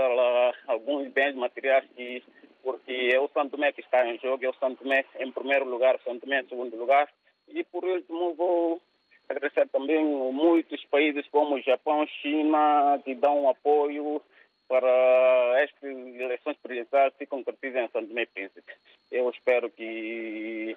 alguns 0.67 1.09
bens 1.13 1.35
materiais 1.35 1.85
que 1.97 2.23
porque 2.63 3.11
é 3.13 3.21
o 3.21 3.29
Santo 3.29 3.51
Tomé 3.51 3.73
que 3.73 3.83
está 3.83 4.07
em 4.07 4.19
jogo, 4.19 4.45
é 4.45 4.49
o 4.49 4.55
Santo 4.55 4.83
Tomé 4.83 5.05
em 5.21 5.31
primeiro 5.31 5.67
lugar, 5.67 5.97
o 5.97 6.03
Santo 6.03 6.21
Tomé 6.21 6.41
em 6.41 6.49
segundo 6.49 6.77
lugar. 6.77 7.09
E 7.49 7.63
por 7.65 7.85
último 7.85 8.35
vou 8.35 8.81
agradecer 9.29 9.69
também 9.69 10.03
muitos 10.05 10.83
países 10.87 11.27
como 11.29 11.61
Japão, 11.61 12.07
China, 12.23 12.99
que 13.05 13.15
dão 13.15 13.49
apoio 13.49 14.21
para 14.69 15.63
estas 15.63 15.83
eleições 15.83 16.57
presidenciais 16.59 17.13
se 17.19 17.27
concretizem 17.27 17.85
em 17.85 17.89
Santo 17.89 18.09
Tomé 18.09 18.27
Príncipe. 18.27 18.73
Eu 19.11 19.29
espero 19.31 19.71
que 19.71 20.77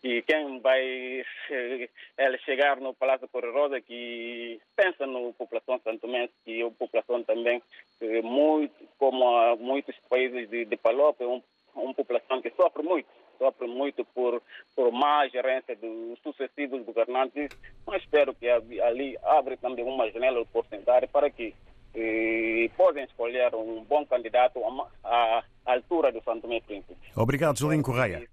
que 0.00 0.22
quem 0.22 0.60
vai 0.60 0.80
ele 2.18 2.38
chegar 2.44 2.80
no 2.80 2.94
Palácio 2.94 3.28
Correrosa 3.28 3.80
que 3.80 4.60
pensa 4.76 5.06
na 5.06 5.32
população 5.32 5.80
santomense 5.82 6.32
que 6.44 6.62
a 6.62 6.70
população 6.70 7.22
também 7.24 7.62
muito 8.22 8.74
como 8.96 9.56
muitos 9.56 9.96
países 10.08 10.48
de, 10.48 10.64
de 10.64 10.76
Palop 10.76 11.20
é 11.20 11.26
um, 11.26 11.42
uma 11.74 11.94
população 11.94 12.40
que 12.40 12.50
sofre 12.50 12.82
muito 12.82 13.08
sofre 13.38 13.66
muito 13.66 14.04
por 14.04 14.40
por 14.74 14.92
má 14.92 15.26
gerência 15.28 15.74
dos 15.74 16.18
sucessivos 16.20 16.84
governantes 16.84 17.48
mas 17.84 18.02
espero 18.02 18.34
que 18.34 18.48
ali 18.48 19.18
abre 19.22 19.56
também 19.56 19.84
uma 19.84 20.10
janela 20.10 20.40
oportunidade 20.40 21.08
para 21.08 21.28
que 21.28 21.54
eh, 21.94 22.70
podem 22.76 23.04
escolher 23.04 23.54
um 23.54 23.84
bom 23.84 24.04
candidato 24.06 24.60
à 25.68 25.74
altura 25.74 26.10
do 26.10 26.22
Santo 26.24 26.42
Tomé 26.42 26.60
Príncipe. 26.60 26.96
Obrigado, 27.14 27.58
Julinho 27.58 27.82
Correia. 27.82 28.26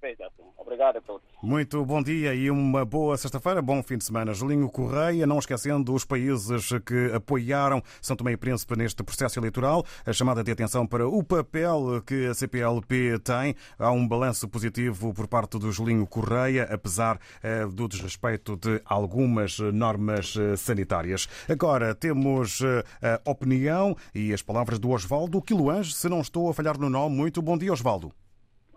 Obrigado 0.58 0.98
a 0.98 1.02
todos. 1.02 1.22
Muito 1.44 1.86
bom 1.86 2.02
dia 2.02 2.34
e 2.34 2.50
uma 2.50 2.84
boa 2.84 3.16
sexta-feira, 3.18 3.62
bom 3.62 3.84
fim 3.84 3.98
de 3.98 4.04
semana. 4.04 4.34
Julinho 4.34 4.68
Correia, 4.68 5.28
não 5.28 5.38
esquecendo 5.38 5.94
os 5.94 6.04
países 6.04 6.70
que 6.84 7.12
apoiaram 7.14 7.84
São 8.02 8.16
Tomé 8.16 8.32
e 8.32 8.38
Príncipe 8.38 8.76
neste 8.76 9.04
processo 9.04 9.38
eleitoral, 9.38 9.86
a 10.06 10.12
chamada 10.12 10.44
de 10.44 10.52
atenção 10.52 10.88
para 10.88 11.08
o 11.08 11.24
papel 11.24 12.02
que 12.04 12.26
a 12.26 12.34
CPLP 12.34 13.20
tem. 13.20 13.54
Há 13.78 13.92
um 13.92 14.08
balanço 14.08 14.48
positivo 14.48 15.14
por 15.14 15.28
parte 15.28 15.60
do 15.60 15.72
Julinho 15.72 16.08
Correia, 16.08 16.68
apesar 16.72 17.20
eh, 17.44 17.68
do 17.68 17.88
desrespeito 17.88 18.56
de 18.58 18.82
algumas 18.86 19.60
normas 19.60 20.36
eh, 20.36 20.56
sanitárias. 20.56 21.28
Agora 21.48 21.94
temos 21.94 22.62
eh, 22.62 22.84
a 23.04 23.30
opinião 23.30 23.96
e 24.16 24.34
as 24.34 24.42
palavras 24.42 24.80
do 24.80 24.90
Osvaldo 24.90 25.42
Quiloange, 25.42 25.94
se 25.94 26.10
não 26.10 26.22
estou 26.22 26.50
a 26.50 26.54
falhar 26.56 26.80
no 26.80 26.90
nome. 26.90 27.25
Muito 27.26 27.42
bom 27.42 27.58
dia, 27.58 27.74
Osvaldo. 27.74 28.12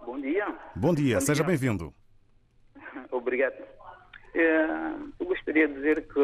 Bom 0.06 0.18
dia. 0.18 0.46
Bom 0.74 0.94
dia, 0.94 1.16
Bom 1.16 1.20
seja 1.20 1.44
bem-vindo. 1.44 1.92
Obrigado. 3.12 3.62
Eu 4.32 5.26
gostaria 5.26 5.68
de 5.68 5.74
dizer 5.74 6.08
que, 6.08 6.20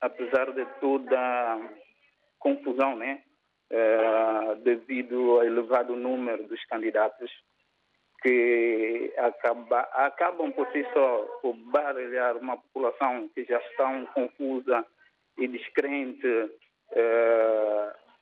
apesar 0.00 0.52
de 0.52 0.64
toda 0.80 1.18
a 1.18 1.68
confusão, 2.38 2.94
né, 2.94 3.24
devido 4.62 5.32
ao 5.32 5.42
elevado 5.42 5.96
número 5.96 6.46
dos 6.46 6.64
candidatos, 6.66 7.28
que 8.22 9.12
acaba, 9.18 9.80
acabam 9.94 10.52
por 10.52 10.70
si 10.70 10.86
só 10.92 11.24
por 11.42 11.54
baralhar 11.72 12.36
uma 12.36 12.56
população 12.56 13.28
que 13.34 13.44
já 13.46 13.58
está 13.58 14.06
confusa 14.14 14.86
e 15.36 15.48
descrente 15.48 16.52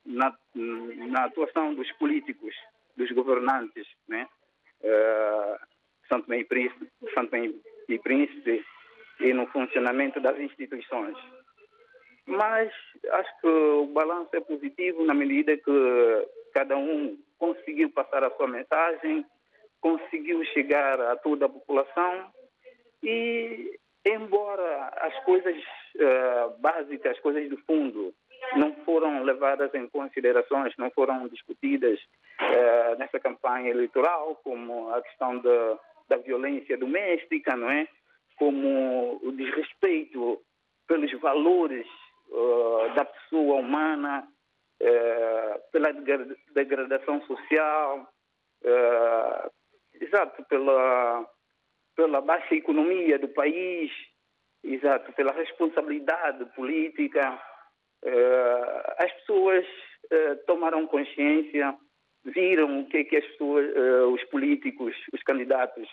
na, 0.06 0.34
na 0.54 1.24
atuação 1.26 1.74
dos 1.74 1.92
políticos, 1.98 2.54
dos 3.00 3.10
governantes, 3.12 3.86
né? 4.06 4.28
Uh, 4.82 5.58
Santo 6.08 6.26
Tomé 6.26 6.40
e 7.88 7.98
Príncipe 7.98 8.64
e 9.20 9.32
no 9.32 9.46
funcionamento 9.48 10.20
das 10.20 10.38
instituições. 10.38 11.16
Mas 12.26 12.70
acho 13.10 13.40
que 13.40 13.46
o 13.46 13.86
balanço 13.86 14.30
é 14.34 14.40
positivo 14.40 15.04
na 15.04 15.14
medida 15.14 15.56
que 15.56 16.28
cada 16.52 16.76
um 16.76 17.18
conseguiu 17.38 17.90
passar 17.90 18.24
a 18.24 18.30
sua 18.36 18.46
mensagem, 18.46 19.24
conseguiu 19.80 20.44
chegar 20.46 21.00
a 21.00 21.16
toda 21.16 21.46
a 21.46 21.48
população 21.48 22.30
e, 23.02 23.78
embora 24.04 24.88
as 25.00 25.24
coisas 25.24 25.56
uh, 25.56 26.60
básicas, 26.60 27.12
as 27.12 27.20
coisas 27.20 27.48
do 27.48 27.56
fundo, 27.58 28.14
não 28.56 28.74
foram 28.84 29.22
levadas 29.22 29.72
em 29.74 29.88
considerações, 29.88 30.74
não 30.76 30.90
foram 30.90 31.28
discutidas 31.28 31.98
uh, 32.40 32.98
nessa 32.98 33.20
campanha 33.20 33.70
eleitoral, 33.70 34.36
como 34.42 34.92
a 34.92 35.02
questão 35.02 35.38
da, 35.38 35.78
da 36.08 36.16
violência 36.16 36.76
doméstica, 36.76 37.56
não 37.56 37.70
é? 37.70 37.86
Como 38.36 39.20
o 39.22 39.32
desrespeito 39.32 40.40
pelos 40.90 41.12
valores 41.20 41.86
uh, 42.30 42.94
da 42.96 43.04
pessoa 43.04 43.60
humana, 43.60 44.26
uh, 44.82 45.70
pela 45.70 45.92
degradação 46.52 47.22
social, 47.22 48.08
uh, 48.64 49.50
exato, 50.00 50.42
pela, 50.46 51.24
pela 51.94 52.20
baixa 52.20 52.56
economia 52.56 53.20
do 53.20 53.28
país, 53.28 53.92
exato, 54.64 55.12
pela 55.12 55.32
responsabilidade 55.32 56.44
política. 56.56 57.40
as 58.98 59.12
pessoas 59.12 59.66
tomaram 60.46 60.86
consciência, 60.86 61.74
viram 62.24 62.80
o 62.80 62.86
que 62.86 62.98
é 62.98 63.04
que 63.04 63.16
as 63.16 63.26
pessoas, 63.26 63.66
os 64.12 64.24
políticos, 64.24 64.94
os 65.12 65.22
candidatos 65.22 65.88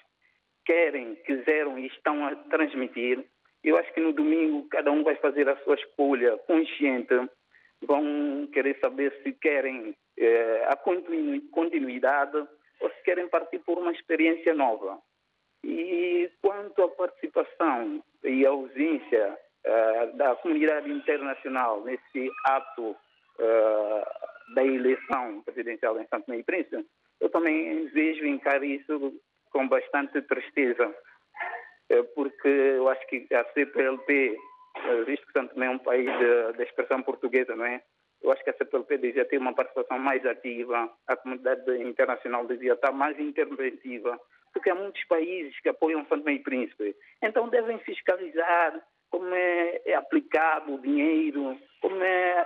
querem, 0.67 1.15
quiseram 1.25 1.79
e 1.79 1.87
estão 1.87 2.25
a 2.25 2.35
transmitir. 2.35 3.23
Eu 3.63 3.77
acho 3.77 3.91
que 3.93 4.01
no 4.01 4.11
domingo 4.11 4.67
cada 4.69 4.91
um 4.91 5.03
vai 5.03 5.15
fazer 5.15 5.47
a 5.49 5.55
sua 5.63 5.75
escolha 5.75 6.37
consciente. 6.39 7.15
Vão 7.81 8.47
querer 8.51 8.77
saber 8.79 9.13
se 9.23 9.31
querem 9.31 9.95
eh, 10.17 10.67
a 10.67 10.75
continuidade 10.75 12.37
ou 12.79 12.89
se 12.89 13.03
querem 13.03 13.27
partir 13.29 13.59
por 13.59 13.77
uma 13.77 13.91
experiência 13.91 14.53
nova. 14.53 14.99
E 15.63 16.29
quanto 16.41 16.83
à 16.83 16.89
participação 16.89 18.03
e 18.23 18.45
a 18.45 18.49
ausência 18.49 19.37
eh, 19.63 20.05
da 20.15 20.35
comunidade 20.35 20.91
internacional 20.91 21.83
nesse 21.83 22.31
ato 22.45 22.95
da 24.53 24.63
eleição 24.63 25.41
presidencial 25.43 25.99
em 25.99 26.07
Santo 26.07 26.29
Meio 26.29 26.43
Príncipe, 26.43 26.85
eu 27.19 27.29
também 27.29 27.85
vejo 27.87 28.25
e 28.25 28.29
encaro 28.29 28.63
isso 28.63 29.13
com 29.51 29.67
bastante 29.67 30.21
tristeza, 30.21 30.93
eh, 31.89 32.03
porque 32.15 32.47
eu 32.47 32.87
acho 32.89 33.05
que 33.07 33.27
a 33.33 33.43
CPLP, 33.53 34.37
eh, 34.75 35.03
visto 35.03 35.25
que 35.25 35.33
Santo 35.33 35.53
Tomé 35.53 35.67
é 35.67 35.69
um 35.69 35.79
país 35.79 36.09
de 36.55 36.63
expressão 36.63 37.01
portuguesa, 37.01 37.55
não 37.55 37.65
é? 37.65 37.81
Eu 38.21 38.31
acho 38.31 38.43
que 38.43 38.49
a 38.49 38.53
CPLP 38.53 38.97
devia 38.97 39.25
ter 39.25 39.37
uma 39.37 39.53
participação 39.53 39.99
mais 39.99 40.25
ativa, 40.25 40.91
a 41.07 41.15
comunidade 41.15 41.81
internacional 41.81 42.45
devia 42.45 42.73
estar 42.73 42.91
mais 42.91 43.19
interventiva, 43.19 44.19
porque 44.53 44.69
há 44.69 44.75
muitos 44.75 45.03
países 45.05 45.59
que 45.61 45.69
apoiam 45.69 46.05
Santo 46.07 46.29
e 46.29 46.39
Príncipe. 46.39 46.95
Então 47.21 47.47
devem 47.49 47.77
fiscalizar 47.79 48.81
como 49.09 49.33
é, 49.33 49.81
é 49.85 49.95
aplicado 49.95 50.73
o 50.73 50.81
dinheiro, 50.81 51.57
como 51.81 52.03
é 52.03 52.45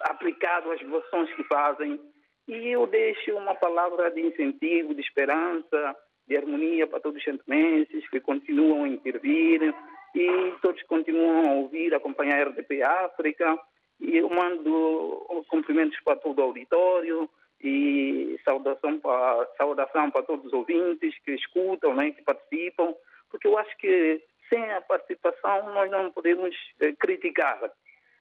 aplicado 0.00 0.70
as 0.72 0.80
doações 0.80 1.32
que 1.34 1.44
fazem. 1.44 2.00
E 2.48 2.68
eu 2.68 2.86
deixo 2.86 3.36
uma 3.36 3.54
palavra 3.54 4.10
de 4.10 4.20
incentivo, 4.20 4.94
de 4.94 5.00
esperança, 5.00 5.96
de 6.26 6.36
harmonia 6.36 6.86
para 6.86 7.00
todos 7.00 7.18
os 7.18 7.24
santomenses 7.24 8.08
que 8.08 8.20
continuam 8.20 8.84
a 8.84 8.88
intervir. 8.88 9.74
E 10.14 10.52
todos 10.60 10.82
continuam 10.84 11.48
a 11.48 11.52
ouvir, 11.54 11.94
acompanhar 11.94 12.40
a 12.40 12.50
RDP 12.50 12.82
África. 12.82 13.58
E 14.00 14.16
eu 14.16 14.28
mando 14.28 15.44
cumprimentos 15.48 15.98
para 16.00 16.16
todo 16.16 16.38
o 16.38 16.42
auditório 16.42 17.28
e 17.62 18.38
saudação 18.44 18.98
para, 18.98 19.46
saudação 19.56 20.10
para 20.10 20.22
todos 20.22 20.46
os 20.46 20.52
ouvintes 20.52 21.14
que 21.24 21.32
escutam, 21.32 21.94
né, 21.94 22.10
que 22.10 22.22
participam, 22.22 22.94
porque 23.30 23.46
eu 23.46 23.58
acho 23.58 23.76
que 23.76 24.22
sem 24.48 24.62
a 24.72 24.80
participação 24.80 25.72
nós 25.74 25.90
não 25.90 26.10
podemos 26.10 26.56
eh, 26.80 26.92
criticar, 26.98 27.70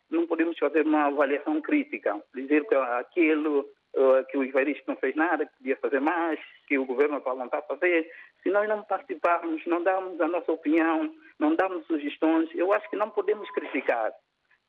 não 0.10 0.28
podemos 0.28 0.58
fazer 0.58 0.86
uma 0.86 1.06
avaliação 1.06 1.62
crítica, 1.62 2.22
dizer 2.34 2.66
que 2.68 2.76
aquilo 2.76 3.60
uh, 3.96 4.26
que 4.30 4.38
o 4.38 4.44
Ivaristo 4.44 4.84
não 4.88 4.96
fez 4.96 5.16
nada, 5.16 5.46
que 5.46 5.58
podia 5.58 5.78
fazer 5.78 6.00
mais, 6.00 6.40
que 6.68 6.78
o 6.78 6.86
governo 6.86 7.18
está 7.18 7.60
a 7.60 7.62
fazer. 7.64 8.10
Se 8.44 8.50
nós 8.50 8.68
não 8.68 8.84
participarmos, 8.84 9.66
não 9.66 9.84
damos 9.84 10.20
a 10.22 10.28
nossa 10.28 10.52
opinião, 10.52 11.14
não 11.38 11.56
damos 11.56 11.86
sugestões, 11.88 12.50
eu 12.54 12.74
acho 12.74 12.90
que 12.90 12.96
não 12.96 13.10
podemos 13.10 13.50
criticar. 13.52 14.12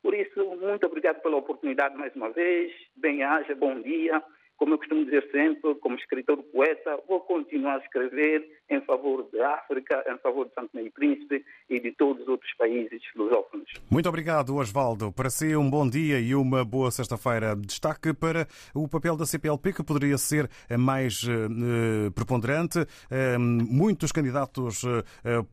Por 0.03 0.15
isso, 0.15 0.45
muito 0.57 0.87
obrigado 0.87 1.21
pela 1.21 1.37
oportunidade 1.37 1.97
mais 1.97 2.15
uma 2.17 2.31
vez. 2.31 2.73
Bem-aja, 2.97 3.55
bom 3.55 3.81
dia 3.81 4.23
como 4.61 4.75
eu 4.75 4.79
costumo 4.79 5.07
dizer 5.07 5.27
sempre, 5.33 5.75
como 5.77 5.97
escritor 5.97 6.37
poeta, 6.53 6.99
vou 7.09 7.21
continuar 7.21 7.77
a 7.77 7.79
escrever 7.79 8.47
em 8.69 8.79
favor 8.83 9.27
da 9.33 9.55
África, 9.55 10.05
em 10.07 10.19
favor 10.19 10.47
de 10.47 10.53
Santo 10.53 10.69
Meio 10.75 10.93
Príncipe 10.93 11.43
e 11.71 11.81
de 11.81 11.93
todos 11.93 12.23
os 12.23 12.29
outros 12.29 12.53
países 12.59 13.01
lusófonos. 13.17 13.71
Muito 13.91 14.07
obrigado, 14.07 14.55
Osvaldo. 14.55 15.11
Para 15.11 15.31
si, 15.31 15.57
um 15.57 15.69
bom 15.69 15.89
dia 15.89 16.21
e 16.21 16.35
uma 16.35 16.63
boa 16.63 16.91
sexta-feira. 16.91 17.57
Destaque 17.57 18.13
para 18.13 18.47
o 18.75 18.87
papel 18.87 19.17
da 19.17 19.25
CPLP, 19.25 19.73
que 19.73 19.83
poderia 19.83 20.19
ser 20.19 20.47
mais 20.79 21.23
uh, 21.23 22.11
preponderante. 22.13 22.81
Uh, 22.81 23.41
muitos 23.41 24.13
candidatos 24.13 24.83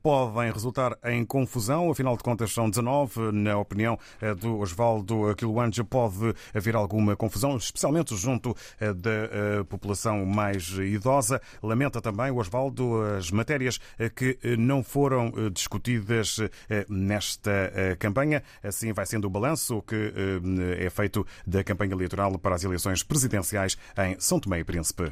podem 0.03 0.51
resultar 0.51 0.97
em 1.05 1.25
confusão, 1.25 1.89
afinal 1.89 2.17
de 2.17 2.23
contas, 2.23 2.51
são 2.51 2.69
19. 2.69 3.31
Na 3.31 3.57
opinião 3.57 3.97
do 4.41 4.59
Osvaldo 4.59 5.33
Quiloange, 5.37 5.81
pode 5.83 6.33
haver 6.53 6.75
alguma 6.75 7.15
confusão, 7.15 7.55
especialmente 7.55 8.13
junto 8.17 8.53
da 8.97 9.11
eh, 9.11 9.63
população 9.69 10.25
mais 10.25 10.69
idosa. 10.69 11.41
Lamenta 11.61 12.01
também 12.01 12.31
Osvaldo 12.31 13.01
as 13.17 13.31
matérias 13.31 13.79
eh, 13.97 14.09
que 14.09 14.37
eh, 14.43 14.55
não 14.57 14.83
foram 14.83 15.31
discutidas 15.51 16.39
nesta 16.89 17.71
campanha. 17.99 18.43
Assim 18.63 18.91
vai 18.93 19.05
sendo 19.05 19.25
o 19.25 19.29
balanço 19.29 19.81
que 19.81 20.13
é 20.79 20.89
feito 20.89 21.25
da 21.45 21.63
campanha 21.63 21.93
eleitoral 21.93 22.37
para 22.37 22.55
as 22.55 22.63
eleições 22.63 23.03
presidenciais 23.03 23.77
em 23.97 24.19
São 24.19 24.39
Tomé 24.39 24.59
e 24.59 24.63
Príncipe. 24.63 25.11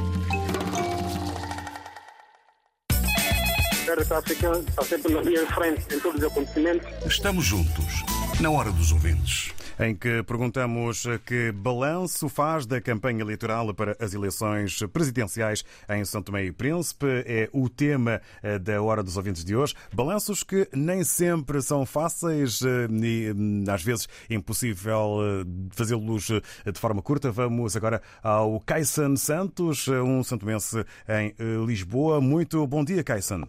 África 3.99 4.51
está 4.67 4.83
sempre 4.83 5.13
na 5.13 5.21
linha 5.21 5.45
de 5.45 5.53
frente 5.53 5.95
em 5.95 5.99
todos 5.99 6.21
os 6.21 6.31
acontecimentos. 6.31 6.87
Estamos 7.05 7.45
juntos, 7.45 8.03
na 8.39 8.49
hora 8.49 8.71
dos 8.71 8.91
ouvintes 8.91 9.53
em 9.81 9.95
que 9.95 10.21
perguntamos 10.23 11.05
que 11.25 11.51
balanço 11.51 12.29
faz 12.29 12.67
da 12.67 12.79
campanha 12.79 13.21
eleitoral 13.21 13.73
para 13.73 13.97
as 13.99 14.13
eleições 14.13 14.79
presidenciais 14.93 15.63
em 15.89 16.05
São 16.05 16.21
Tomé 16.21 16.45
e 16.45 16.51
Príncipe. 16.51 17.07
É 17.25 17.49
o 17.51 17.67
tema 17.67 18.21
eh, 18.43 18.59
da 18.59 18.81
Hora 18.81 19.01
dos 19.01 19.17
Ouvintes 19.17 19.43
de 19.43 19.55
hoje. 19.55 19.73
Balanços 19.91 20.43
que 20.43 20.67
nem 20.71 21.03
sempre 21.03 21.61
são 21.61 21.83
fáceis 21.85 22.61
eh, 22.61 22.87
e 22.91 23.33
hum, 23.35 23.63
às 23.67 23.81
vezes 23.81 24.07
é 24.29 24.35
impossível 24.35 25.17
eh, 25.21 25.45
fazê-los 25.71 26.27
de 26.27 26.79
forma 26.79 27.01
curta. 27.01 27.31
Vamos 27.31 27.75
agora 27.75 28.01
ao 28.21 28.59
Caisan 28.59 29.15
Santos, 29.15 29.87
um 29.87 30.23
santomense 30.23 30.85
em 31.09 31.65
Lisboa. 31.65 32.21
Muito 32.21 32.65
bom 32.67 32.83
dia, 32.85 33.03
Caisan. 33.03 33.47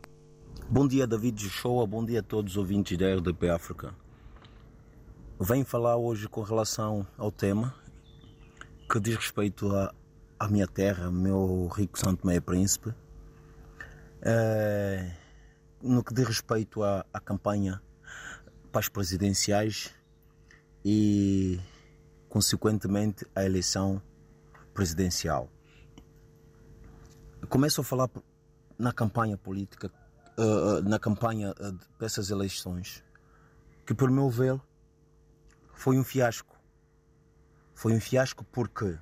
Bom 0.69 0.89
dia, 0.89 1.07
David 1.07 1.39
Shoa. 1.51 1.87
Bom 1.87 2.05
dia 2.05 2.21
a 2.21 2.23
todos 2.23 2.53
os 2.53 2.57
ouvintes 2.57 2.97
da 2.97 3.15
RDP 3.15 3.51
África. 3.51 3.95
Venho 5.39 5.65
falar 5.67 5.97
hoje 5.97 6.29
com 6.29 6.41
relação 6.41 7.07
ao 7.19 7.31
tema 7.31 7.75
que 8.91 8.99
diz 8.99 9.17
respeito 9.17 9.75
à, 9.75 9.95
à 10.39 10.49
minha 10.49 10.67
terra, 10.67 11.11
meu 11.11 11.67
rico 11.67 11.99
Santo 11.99 12.27
Meia 12.27 12.41
Príncipe. 12.41 12.95
É, 14.23 15.15
no 15.83 16.03
que 16.03 16.15
diz 16.15 16.27
respeito 16.27 16.83
à, 16.83 17.05
à 17.13 17.21
campanha 17.21 17.83
para 18.71 18.81
as 18.81 18.89
presidenciais 18.89 19.93
e, 20.85 21.61
consequentemente, 22.29 23.27
à 23.35 23.45
eleição 23.45 24.01
presidencial. 24.73 25.51
Começo 27.49 27.81
a 27.83 27.85
falar 27.85 28.09
na 28.79 28.93
campanha 28.93 29.37
política, 29.37 29.91
uh, 30.39 30.83
na 30.89 30.99
campanha 30.99 31.55
dessas 31.99 32.31
eleições, 32.31 33.05
que, 33.87 33.95
por 33.95 34.11
meu 34.11 34.31
ver, 34.31 34.61
foi 35.73 35.99
um 35.99 36.05
fiasco. 36.05 36.57
Foi 37.75 37.93
um 37.93 38.01
fiasco 38.01 38.45
porque 38.45 38.99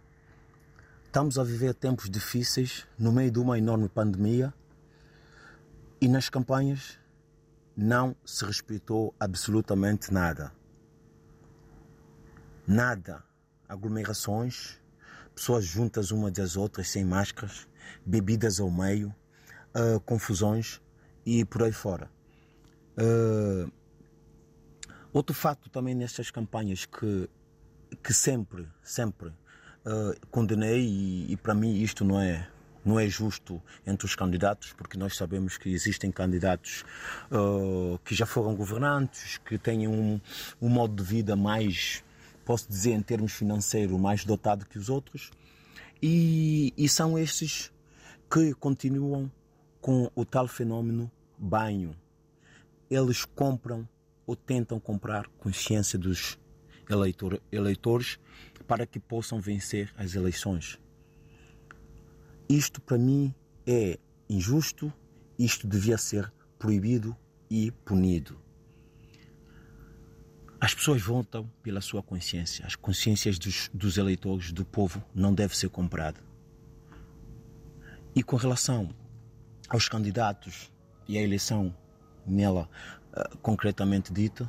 estamos 1.06 1.38
a 1.38 1.44
viver 1.44 1.74
tempos 1.74 2.08
difíceis 2.08 2.86
no 2.98 3.12
meio 3.12 3.30
de 3.30 3.38
uma 3.38 3.58
enorme 3.58 3.88
pandemia 3.88 4.54
e 6.00 6.08
nas 6.08 6.28
campanhas 6.28 6.98
não 7.76 8.16
se 8.24 8.44
respeitou 8.44 9.14
absolutamente 9.18 10.12
nada. 10.12 10.52
Nada, 12.66 13.22
aglomerações, 13.68 14.80
pessoas 15.34 15.64
juntas 15.64 16.10
umas 16.10 16.32
das 16.32 16.56
outras 16.56 16.88
sem 16.88 17.04
máscaras, 17.04 17.68
bebidas 18.06 18.60
ao 18.60 18.70
meio, 18.70 19.14
uh, 19.74 20.00
confusões 20.00 20.80
e 21.30 21.44
por 21.44 21.62
aí 21.62 21.72
fora. 21.72 22.10
Uh, 22.98 23.70
outro 25.12 25.34
fato 25.34 25.70
também 25.70 25.94
nestas 25.94 26.30
campanhas 26.30 26.84
que, 26.84 27.30
que 28.02 28.12
sempre, 28.12 28.66
sempre 28.82 29.28
uh, 29.28 30.26
condenei 30.30 30.80
e, 30.80 31.32
e 31.32 31.36
para 31.36 31.54
mim 31.54 31.80
isto 31.80 32.04
não 32.04 32.20
é 32.20 32.48
não 32.82 32.98
é 32.98 33.06
justo 33.06 33.62
entre 33.86 34.06
os 34.06 34.14
candidatos, 34.14 34.72
porque 34.72 34.96
nós 34.96 35.14
sabemos 35.14 35.58
que 35.58 35.68
existem 35.68 36.10
candidatos 36.10 36.82
uh, 37.30 37.98
que 38.06 38.14
já 38.14 38.24
foram 38.24 38.54
governantes, 38.56 39.36
que 39.36 39.58
têm 39.58 39.86
um, 39.86 40.18
um 40.62 40.68
modo 40.70 40.94
de 40.94 41.02
vida 41.02 41.36
mais, 41.36 42.02
posso 42.42 42.66
dizer, 42.66 42.92
em 42.92 43.02
termos 43.02 43.32
financeiros, 43.32 44.00
mais 44.00 44.24
dotado 44.24 44.64
que 44.64 44.78
os 44.78 44.88
outros, 44.88 45.30
e, 46.02 46.72
e 46.74 46.88
são 46.88 47.18
estes 47.18 47.70
que 48.30 48.54
continuam 48.54 49.30
com 49.78 50.10
o 50.14 50.24
tal 50.24 50.48
fenômeno 50.48 51.10
banho. 51.40 51.96
Eles 52.90 53.24
compram 53.24 53.88
ou 54.26 54.36
tentam 54.36 54.78
comprar 54.78 55.26
consciência 55.38 55.98
dos 55.98 56.38
eleitor, 56.88 57.40
eleitores 57.50 58.18
para 58.66 58.86
que 58.86 59.00
possam 59.00 59.40
vencer 59.40 59.92
as 59.96 60.14
eleições. 60.14 60.78
Isto 62.48 62.80
para 62.80 62.98
mim 62.98 63.34
é 63.66 63.98
injusto, 64.28 64.92
isto 65.38 65.66
devia 65.66 65.96
ser 65.96 66.32
proibido 66.58 67.16
e 67.48 67.70
punido. 67.70 68.38
As 70.60 70.74
pessoas 70.74 71.00
votam 71.00 71.50
pela 71.62 71.80
sua 71.80 72.02
consciência. 72.02 72.66
As 72.66 72.76
consciências 72.76 73.38
dos, 73.38 73.70
dos 73.72 73.96
eleitores, 73.96 74.52
do 74.52 74.64
povo, 74.64 75.02
não 75.14 75.32
devem 75.32 75.56
ser 75.56 75.70
compradas. 75.70 76.22
E 78.14 78.22
com 78.22 78.36
relação 78.36 78.94
aos 79.68 79.88
candidatos 79.88 80.70
e 81.10 81.18
à 81.18 81.22
eleição 81.22 81.74
nela 82.24 82.70
uh, 83.12 83.36
concretamente 83.38 84.12
dita, 84.12 84.48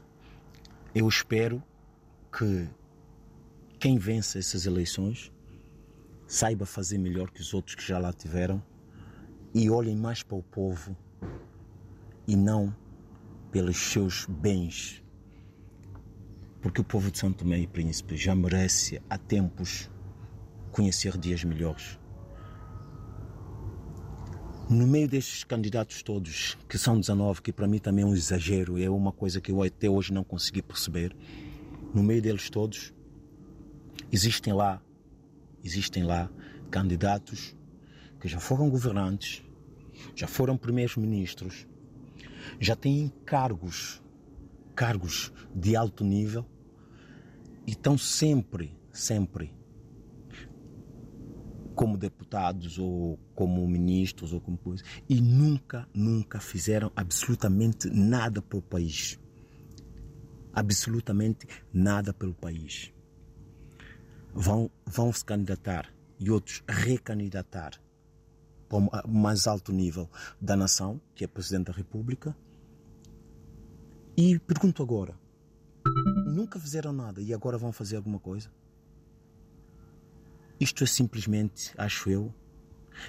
eu 0.94 1.08
espero 1.08 1.62
que 2.32 2.70
quem 3.80 3.98
vence 3.98 4.38
essas 4.38 4.68
eleições 4.68 5.32
saiba 6.28 6.68
fazer 6.68 7.00
melhor 7.00 7.32
que 7.32 7.42
os 7.42 7.52
outros 7.52 7.74
que 7.74 7.84
já 7.84 7.98
lá 7.98 8.14
tiveram 8.14 8.62
e 9.56 9.72
olhem 9.72 9.96
mais 9.96 10.22
para 10.22 10.38
o 10.38 10.44
povo 10.44 10.96
e 12.28 12.36
não 12.36 12.76
pelos 13.52 13.78
seus 13.78 14.28
bens. 14.28 15.04
Porque 16.62 16.80
o 16.80 16.84
povo 16.84 17.10
de 17.10 17.18
São 17.18 17.34
Tomé 17.34 17.58
e 17.58 17.68
Príncipe 17.68 18.16
já 18.16 18.36
merece 18.36 19.02
há 19.10 19.18
tempos 19.18 19.90
conhecer 20.72 21.18
dias 21.18 21.44
melhores. 21.44 22.00
No 24.72 24.88
meio 24.88 25.06
destes 25.06 25.44
candidatos 25.44 26.02
todos, 26.02 26.58
que 26.70 26.78
são 26.78 26.98
19, 26.98 27.42
que 27.42 27.52
para 27.52 27.68
mim 27.68 27.78
também 27.78 28.06
é 28.06 28.08
um 28.08 28.16
exagero, 28.16 28.82
é 28.82 28.90
uma 28.90 29.12
coisa 29.12 29.42
que 29.42 29.52
eu 29.52 29.62
até 29.62 29.90
hoje 29.90 30.14
não 30.14 30.24
consegui 30.24 30.62
perceber, 30.62 31.14
no 31.94 32.02
meio 32.02 32.22
deles 32.22 32.50
todos, 32.50 32.94
existem 34.10 34.54
lá 34.54 34.82
existem 35.62 36.04
lá 36.04 36.32
candidatos 36.70 37.54
que 38.22 38.30
já 38.30 38.40
foram 38.40 38.70
governantes, 38.70 39.44
já 40.16 40.26
foram 40.26 40.56
primeiros 40.56 40.96
ministros, 40.96 41.68
já 42.58 42.74
têm 42.74 43.12
cargos, 43.26 44.02
cargos 44.74 45.34
de 45.54 45.76
alto 45.76 46.06
nível 46.06 46.46
e 47.68 47.72
estão 47.72 47.98
sempre, 47.98 48.74
sempre 48.94 49.54
como 51.76 51.98
deputados 51.98 52.78
ou 52.78 53.18
como 53.36 53.68
ministros 53.68 54.34
ou 54.34 54.42
como 54.42 54.58
coisa 54.58 54.84
e 55.10 55.20
nunca, 55.22 55.88
nunca 55.94 56.40
fizeram 56.40 56.92
absolutamente 56.96 57.90
nada 57.90 58.42
para 58.42 58.58
o 58.58 58.62
país. 58.62 59.20
Absolutamente 60.54 61.48
nada 61.74 62.14
pelo 62.14 62.34
país 62.34 62.92
vão, 64.34 64.70
vão 64.86 65.12
se 65.12 65.24
candidatar 65.24 65.92
e 66.20 66.30
outros 66.30 66.64
recandidatar 66.68 67.82
para 68.70 68.78
o 69.06 69.12
mais 69.14 69.48
alto 69.48 69.74
nível 69.74 70.10
da 70.40 70.56
nação, 70.56 71.02
que 71.14 71.24
é 71.24 71.28
Presidente 71.28 71.68
da 71.68 71.74
República. 71.74 72.36
E 74.16 74.40
pergunto 74.40 74.82
agora: 74.82 75.18
nunca 76.26 76.60
fizeram 76.60 76.94
nada 76.94 77.22
e 77.22 77.34
agora 77.34 77.58
vão 77.58 77.72
fazer 77.72 77.98
alguma 77.98 78.20
coisa? 78.20 78.50
Isto 80.62 80.84
é 80.84 80.88
simplesmente, 80.88 81.72
acho 81.76 82.08
eu, 82.08 82.32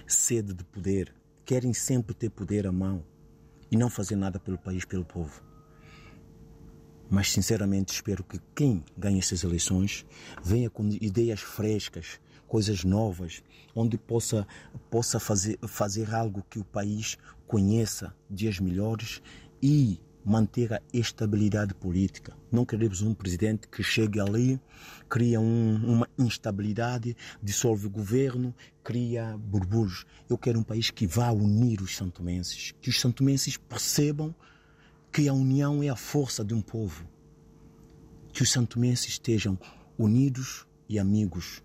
sede 0.07 0.55
de 0.55 0.65
poder. 0.65 1.15
Querem 1.45 1.75
sempre 1.75 2.15
ter 2.15 2.31
poder 2.31 2.67
à 2.67 2.73
mão 2.73 3.05
e 3.71 3.77
não 3.77 3.91
fazer 3.91 4.17
nada 4.17 4.41
pelo 4.41 4.57
país, 4.57 4.87
pelo 4.87 5.05
povo. 5.05 5.43
Mas 7.11 7.31
sinceramente 7.31 7.93
espero 7.93 8.25
que 8.25 8.41
quem 8.55 8.83
ganhe 8.97 9.19
essas 9.19 9.45
eleições 9.45 10.07
venha 10.43 10.71
com 10.71 10.89
ideias 10.89 11.41
frescas, 11.41 12.19
coisas 12.49 12.85
novas, 12.85 13.43
onde 13.75 13.99
possa, 13.99 14.47
possa 14.91 15.21
fazer, 15.21 15.59
fazer 15.69 16.15
algo 16.15 16.43
que 16.49 16.59
o 16.59 16.65
país 16.65 17.19
conheça 17.47 18.17
dias 18.31 18.59
melhores 18.59 19.21
e 19.63 20.01
manter 20.25 20.73
a 20.73 20.81
estabilidade 20.93 21.75
política. 21.75 22.37
Não 22.51 22.65
queremos 22.65 23.03
um 23.03 23.13
presidente 23.15 23.67
que 23.69 23.83
chegue 23.83 24.21
ali, 24.21 24.61
cria 25.09 25.41
um, 25.41 25.75
uma 25.85 26.09
instabilidade, 26.19 27.17
dissolve 27.43 27.87
o 27.87 27.91
governo, 27.91 28.55
cria 28.85 29.37
burbujos. 29.37 30.07
Eu 30.29 30.39
quero 30.39 30.59
um 30.61 30.63
país 30.63 30.91
que 30.91 31.07
vá 31.07 31.31
unir 31.31 31.81
os 31.81 31.97
santomenses, 31.97 32.73
que 32.81 32.89
os 32.89 33.01
santomenses 33.01 33.57
percebam 33.57 34.35
que 35.11 35.29
a 35.29 35.33
união 35.33 35.83
é 35.83 35.89
a 35.89 35.97
força 35.97 36.45
de 36.45 36.55
um 36.55 36.61
povo. 36.61 37.07
Que 38.33 38.43
os 38.43 38.51
santomenses 38.51 39.09
estejam 39.09 39.59
unidos 39.99 40.67
e 40.89 40.99
amigos. 40.99 41.63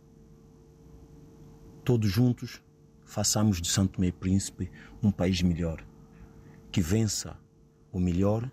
Todos 1.86 2.12
juntos, 2.12 2.62
façamos 3.06 3.62
de 3.62 3.70
Santo 3.70 3.93
Tomé 3.93 4.12
Príncipe 4.12 4.70
um 5.02 5.12
país 5.12 5.41
melhor. 5.41 5.86
Que 6.70 6.82
vença 6.82 7.38
o 7.98 8.00
melhor 8.00 8.50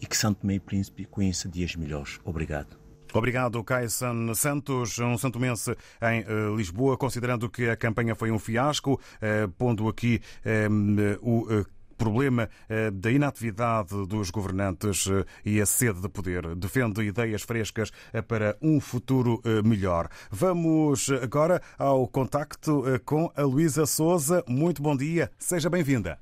e 0.00 0.06
que 0.06 0.16
Santo 0.16 0.40
Tomé 0.40 0.58
Príncipe 0.58 1.04
conheça 1.04 1.48
dias 1.48 1.74
melhores. 1.76 2.20
Obrigado. 2.24 2.80
Obrigado, 3.14 3.62
Caissan 3.62 4.32
Santos, 4.34 4.98
um 4.98 5.18
santomense 5.18 5.76
em 6.00 6.22
uh, 6.22 6.56
Lisboa, 6.56 6.96
considerando 6.96 7.48
que 7.50 7.68
a 7.68 7.76
campanha 7.76 8.14
foi 8.14 8.30
um 8.30 8.38
fiasco, 8.38 8.94
uh, 8.94 9.48
pondo 9.58 9.86
aqui 9.86 10.20
uh, 10.46 11.18
o 11.20 11.64
problema 12.02 12.48
eh, 12.68 12.90
da 12.90 13.12
inatividade 13.12 13.94
dos 14.08 14.28
governantes 14.30 15.06
eh, 15.06 15.24
e 15.44 15.60
a 15.60 15.66
sede 15.66 16.00
de 16.00 16.08
poder. 16.08 16.56
Defende 16.56 17.00
ideias 17.02 17.42
frescas 17.42 17.92
eh, 18.12 18.20
para 18.20 18.56
um 18.60 18.80
futuro 18.80 19.40
melhor. 19.64 20.08
Vamos 20.30 21.08
agora 21.22 21.62
ao 21.78 22.08
contacto 22.08 22.82
com 23.04 23.30
a 23.36 23.42
Luísa 23.42 23.86
Souza. 23.86 24.42
Muito 24.48 24.82
bom 24.82 24.96
dia, 24.96 25.30
seja 25.38 25.70
bem-vinda. 25.70 26.18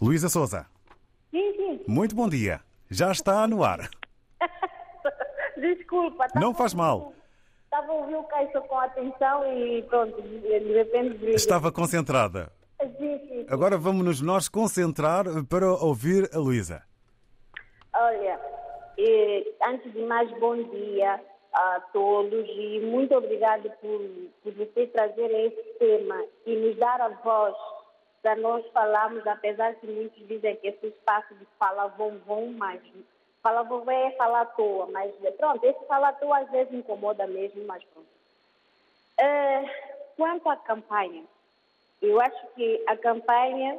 Luísa 0.00 0.30
Souza. 0.30 0.66
Sim, 1.30 1.52
sim. 1.56 1.84
Muito 1.86 2.16
bom 2.16 2.26
dia. 2.26 2.62
Já 2.90 3.12
está 3.12 3.46
no 3.46 3.62
ar. 3.62 3.90
Desculpa. 5.56 6.26
Não 6.34 6.54
faz 6.54 6.72
mal. 6.72 7.12
Estava 7.64 7.92
a 7.92 7.94
ouvir 7.96 8.16
o 8.16 8.22
Caixa 8.24 8.62
com 8.62 8.78
atenção 8.78 9.46
e 9.52 9.82
pronto, 9.82 10.20
de 10.22 10.72
repente... 10.72 11.26
Estava 11.26 11.70
concentrada. 11.70 12.50
Sim, 12.80 13.18
sim, 13.28 13.46
Agora 13.50 13.76
vamos 13.76 14.22
nos 14.22 14.48
concentrar 14.48 15.26
para 15.44 15.70
ouvir 15.70 16.30
a 16.34 16.38
Luísa. 16.38 16.82
Olha, 17.94 18.40
eh, 18.98 19.52
antes 19.62 19.92
de 19.92 20.00
mais, 20.06 20.30
bom 20.40 20.56
dia 20.70 21.20
a 21.52 21.80
todos 21.92 22.48
e 22.48 22.80
muito 22.80 23.14
obrigado 23.14 23.70
por, 23.82 24.00
por 24.42 24.52
você 24.54 24.86
trazer 24.86 25.30
esse 25.30 25.62
tema 25.78 26.24
e 26.46 26.56
nos 26.56 26.76
dar 26.78 27.02
a 27.02 27.10
voz 27.22 27.54
para 28.22 28.36
nós 28.36 28.66
falarmos, 28.72 29.26
apesar 29.26 29.74
que 29.76 29.86
muitos 29.86 30.26
dizem 30.26 30.56
que 30.56 30.68
esse 30.68 30.88
espaço 30.88 31.34
de 31.34 31.46
fala 31.58 31.86
vão, 31.88 32.18
vão, 32.26 32.46
mas 32.52 32.80
fala 33.42 33.62
vovô 33.62 33.90
é 33.90 34.10
falar 34.12 34.42
à 34.42 34.46
toa, 34.46 34.86
mas 34.92 35.12
pronto, 35.36 35.64
esse 35.64 35.84
falar 35.86 36.10
à 36.10 36.12
toa 36.12 36.38
às 36.38 36.50
vezes 36.50 36.72
incomoda 36.72 37.26
mesmo, 37.26 37.64
mas 37.66 37.82
pronto. 37.84 38.08
Eh, 39.18 39.64
quanto 40.16 40.48
à 40.48 40.56
campanha, 40.56 41.24
eu 42.02 42.20
acho 42.20 42.46
que 42.54 42.82
a 42.86 42.96
campanha 42.96 43.78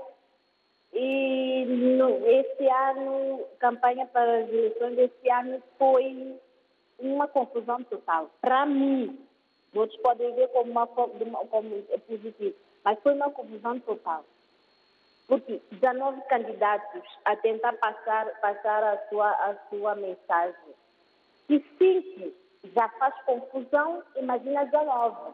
e 0.93 1.65
no, 1.65 2.27
esse 2.27 2.67
ano, 2.67 3.45
campanha 3.59 4.05
para 4.07 4.39
as 4.39 4.49
eleições 4.49 4.95
desse 4.95 5.29
ano 5.29 5.61
foi 5.77 6.35
uma 6.99 7.27
confusão 7.27 7.83
total. 7.83 8.29
Para 8.41 8.65
mim, 8.65 9.19
outros 9.73 9.99
podem 10.01 10.33
ver 10.35 10.49
como, 10.49 10.71
uma, 10.71 10.87
como 10.87 11.85
é 11.89 11.97
positivo, 11.99 12.55
mas 12.83 12.99
foi 12.99 13.13
uma 13.13 13.29
confusão 13.31 13.79
total. 13.79 14.23
Porque 15.27 15.61
19 15.71 16.21
candidatos 16.23 17.03
a 17.25 17.35
tentar 17.37 17.73
passar, 17.73 18.25
passar 18.41 18.83
a, 18.83 18.97
sua, 19.07 19.29
a 19.29 19.55
sua 19.69 19.95
mensagem. 19.95 20.75
E 21.49 21.59
cinco 21.77 22.33
já 22.75 22.87
faz 22.89 23.15
confusão, 23.25 24.03
imagina 24.15 24.65
19. 24.65 25.33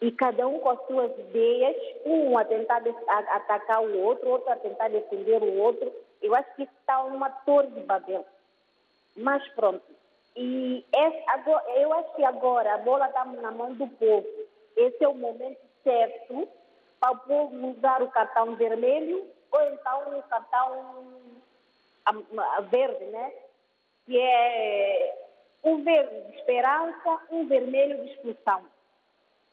E 0.00 0.12
cada 0.12 0.46
um 0.46 0.58
com 0.58 0.70
as 0.70 0.86
suas 0.86 1.18
ideias, 1.18 1.76
um 2.04 2.36
a 2.36 2.44
tentar 2.44 2.82
atacar 3.08 3.80
o 3.80 3.98
outro, 4.00 4.28
outro 4.28 4.52
a 4.52 4.56
tentar 4.56 4.88
defender 4.88 5.42
o 5.42 5.58
outro. 5.58 5.92
Eu 6.20 6.34
acho 6.34 6.54
que 6.56 6.64
está 6.64 7.02
uma 7.04 7.30
torre 7.30 7.68
de 7.68 7.80
Babel. 7.80 8.26
Mas 9.16 9.46
pronto. 9.54 9.82
E 10.36 10.84
agora, 11.28 11.64
eu 11.78 11.92
acho 11.92 12.14
que 12.16 12.24
agora 12.24 12.74
a 12.74 12.78
bola 12.78 13.06
está 13.06 13.24
na 13.24 13.52
mão 13.52 13.72
do 13.74 13.86
povo. 13.86 14.26
Esse 14.76 15.04
é 15.04 15.08
o 15.08 15.14
momento 15.14 15.58
certo 15.84 16.48
para 16.98 17.12
o 17.12 17.18
povo 17.18 17.68
usar 17.68 18.02
o 18.02 18.10
cartão 18.10 18.56
vermelho 18.56 19.24
ou 19.52 19.62
então 19.62 20.18
o 20.18 20.22
cartão 20.24 21.04
verde, 22.70 23.04
né? 23.06 23.32
Que 24.06 24.18
é 24.18 25.24
um 25.62 25.82
verde 25.84 26.20
de 26.30 26.36
esperança, 26.38 27.20
um 27.30 27.46
vermelho 27.46 28.02
de 28.04 28.10
expulsão. 28.10 28.64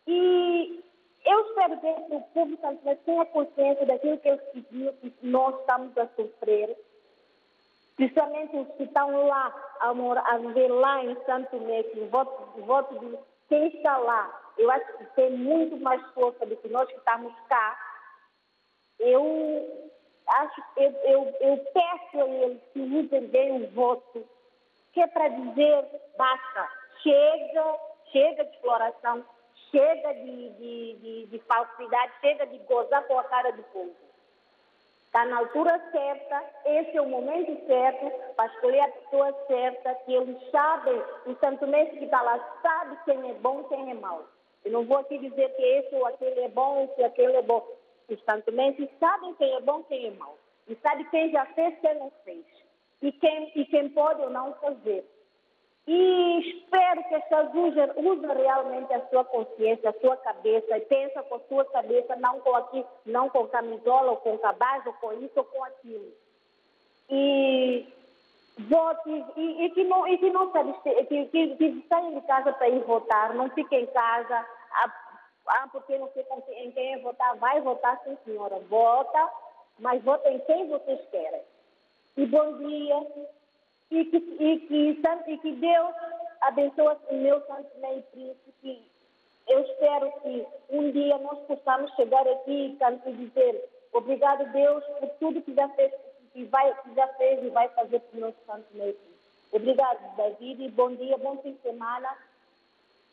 E 0.07 0.83
eu 1.25 1.47
espero 1.47 1.79
que 1.79 2.15
o 2.15 2.21
público 2.33 2.79
tenha 3.05 3.25
consciência 3.27 3.85
daquilo 3.85 4.17
que 4.17 4.27
eles 4.27 4.41
pediram, 4.51 4.93
que 4.93 5.13
nós 5.21 5.59
estamos 5.59 5.97
a 5.97 6.07
sofrer, 6.15 6.77
principalmente 7.95 8.57
os 8.57 8.67
que 8.75 8.83
estão 8.83 9.27
lá, 9.27 9.53
a, 9.79 9.89
a 9.89 10.37
viver 10.39 10.67
lá 10.69 11.03
em 11.03 11.15
Santo 11.25 11.49
que 11.59 11.99
o 11.99 12.07
voto, 12.07 12.61
voto 12.61 13.19
quem 13.51 13.67
está 13.67 13.97
lá, 13.97 14.53
eu 14.57 14.71
acho 14.71 14.97
que 14.97 15.05
tem 15.07 15.29
muito 15.31 15.75
mais 15.75 16.01
força 16.13 16.45
do 16.45 16.55
que 16.55 16.69
nós 16.69 16.87
que 16.87 16.95
estamos 16.95 17.33
cá. 17.49 17.77
Eu 18.97 19.91
acho, 20.25 20.63
eu, 20.77 20.91
eu, 21.03 21.35
eu 21.41 21.57
peço 21.57 22.21
a 22.21 22.29
eles 22.29 22.63
que 22.71 22.79
usem 22.79 23.27
bem 23.27 23.61
o 23.61 23.69
voto, 23.71 24.25
que 24.93 25.01
é 25.01 25.07
para 25.07 25.27
dizer 25.27 25.85
basta, 26.17 26.69
chega, 27.03 27.77
chega 28.13 28.45
de 28.45 28.55
exploração, 28.55 29.25
chega 29.69 30.13
de, 30.13 30.49
de, 30.51 30.95
de, 30.95 31.25
de 31.25 31.39
falsidade, 31.39 32.13
chega 32.21 32.47
de 32.47 32.57
gozar 32.59 33.05
com 33.05 33.19
a 33.19 33.23
cara 33.25 33.51
do 33.51 33.63
povo. 33.63 33.93
Está 35.11 35.25
na 35.25 35.39
altura 35.39 35.77
certa, 35.91 36.41
esse 36.63 36.95
é 36.95 37.01
o 37.01 37.05
momento 37.05 37.67
certo 37.67 38.09
para 38.33 38.45
escolher 38.45 38.79
a 38.79 38.87
pessoa 38.87 39.33
certa, 39.45 39.93
que 40.05 40.13
eles 40.13 40.41
sabem, 40.49 41.03
o 41.25 41.35
Santo 41.35 41.67
Mestre 41.67 41.97
que 41.97 42.05
está 42.05 42.21
lá 42.21 42.39
sabe 42.61 42.97
quem 43.03 43.29
é 43.29 43.33
bom 43.33 43.61
quem 43.65 43.91
é 43.91 43.93
mau. 43.93 44.25
Eu 44.63 44.71
não 44.71 44.85
vou 44.85 44.99
aqui 44.99 45.17
dizer 45.17 45.53
que 45.53 45.61
esse 45.61 45.93
ou 45.95 46.05
aquele 46.05 46.39
é 46.39 46.47
bom, 46.47 46.87
ou 46.97 47.05
aquele 47.05 47.35
é 47.35 47.41
bom. 47.41 47.61
Os 48.07 48.23
Santo 48.23 48.53
Mestres 48.53 48.89
sabem 49.01 49.33
quem 49.35 49.53
é 49.53 49.59
bom 49.59 49.83
quem 49.83 50.07
é 50.07 50.11
mau. 50.11 50.37
E 50.69 50.77
sabe 50.77 51.03
quem 51.09 51.29
já 51.29 51.45
fez 51.47 51.77
quem 51.81 51.93
não 51.95 52.09
fez. 52.23 52.45
E 53.01 53.11
quem, 53.11 53.51
e 53.53 53.65
quem 53.65 53.89
pode 53.89 54.21
ou 54.21 54.29
não 54.29 54.53
fazer. 54.61 55.03
E 55.87 56.39
espero 56.39 57.03
que 57.05 57.15
estas 57.15 57.53
usem, 57.53 57.91
usem 57.95 58.37
realmente 58.37 58.93
a 58.93 59.07
sua 59.09 59.25
consciência, 59.25 59.89
a 59.89 59.99
sua 59.99 60.15
cabeça, 60.17 60.77
e 60.77 60.81
pensa 60.81 61.23
com 61.23 61.35
a 61.35 61.39
sua 61.49 61.65
cabeça, 61.65 62.15
não 62.17 62.39
com 62.41 62.55
aqui, 62.55 62.85
não 63.05 63.29
com 63.29 63.47
camisola, 63.47 64.11
ou 64.11 64.17
com 64.17 64.37
cabaz, 64.37 64.85
ou 64.85 64.93
com 64.93 65.13
isso, 65.13 65.33
ou 65.35 65.43
com 65.43 65.63
aquilo. 65.63 66.13
E 67.09 67.87
vote, 68.59 69.09
e, 69.35 69.65
e, 69.65 69.69
que 69.71 69.83
não, 69.83 70.07
e 70.07 70.17
que 70.17 70.29
não 70.29 70.51
que, 70.51 71.25
que, 71.25 71.55
que 71.55 71.85
saiam 71.89 72.13
de 72.13 72.21
casa 72.27 72.53
para 72.53 72.69
ir 72.69 72.83
votar, 72.83 73.33
não 73.33 73.49
fiquem 73.49 73.83
em 73.83 73.87
casa, 73.87 74.45
ah, 75.47 75.67
porque 75.71 75.97
não 75.97 76.09
sei 76.11 76.25
em 76.57 76.71
quem 76.71 76.93
é 76.93 76.99
votar, 76.99 77.35
vai 77.37 77.59
votar 77.61 77.99
sim 78.03 78.17
senhora, 78.23 78.59
vota, 78.69 79.29
mas 79.79 80.01
vota 80.03 80.29
em 80.29 80.39
quem 80.39 80.67
vocês 80.67 80.99
querem. 81.09 81.41
E 82.17 82.25
bom 82.25 82.57
dia, 82.57 83.07
e 83.91 84.05
que, 84.05 84.17
e 84.17 84.59
que, 84.59 85.01
e 85.27 85.37
que 85.37 85.51
Deus 85.51 85.95
abençoe 86.41 86.95
o 87.09 87.15
meu 87.15 87.45
Santo 87.45 87.69
Meio 87.79 88.01
Príncipe. 88.11 88.81
Eu 89.47 89.59
espero 89.63 90.11
que 90.21 90.45
um 90.69 90.91
dia 90.91 91.17
nós 91.17 91.39
possamos 91.39 91.91
chegar 91.95 92.25
aqui 92.27 92.77
e 93.05 93.11
dizer 93.13 93.69
obrigado, 93.91 94.49
Deus, 94.51 94.83
por 94.99 95.09
tudo 95.19 95.41
que 95.41 95.53
já 95.53 95.67
fez, 95.69 95.91
que 96.33 96.45
vai, 96.45 96.73
que 96.81 96.95
já 96.95 97.07
fez 97.09 97.43
e 97.43 97.49
vai 97.49 97.67
fazer 97.69 97.99
para 97.99 98.17
o 98.17 98.21
nosso 98.21 98.37
Santo 98.45 98.65
Meio 98.73 98.93
Príncipe. 98.93 99.11
Obrigado, 99.51 100.15
David, 100.15 100.63
e 100.63 100.69
bom 100.69 100.95
dia, 100.95 101.17
bom 101.17 101.37
fim 101.41 101.51
de 101.51 101.61
semana. 101.61 102.07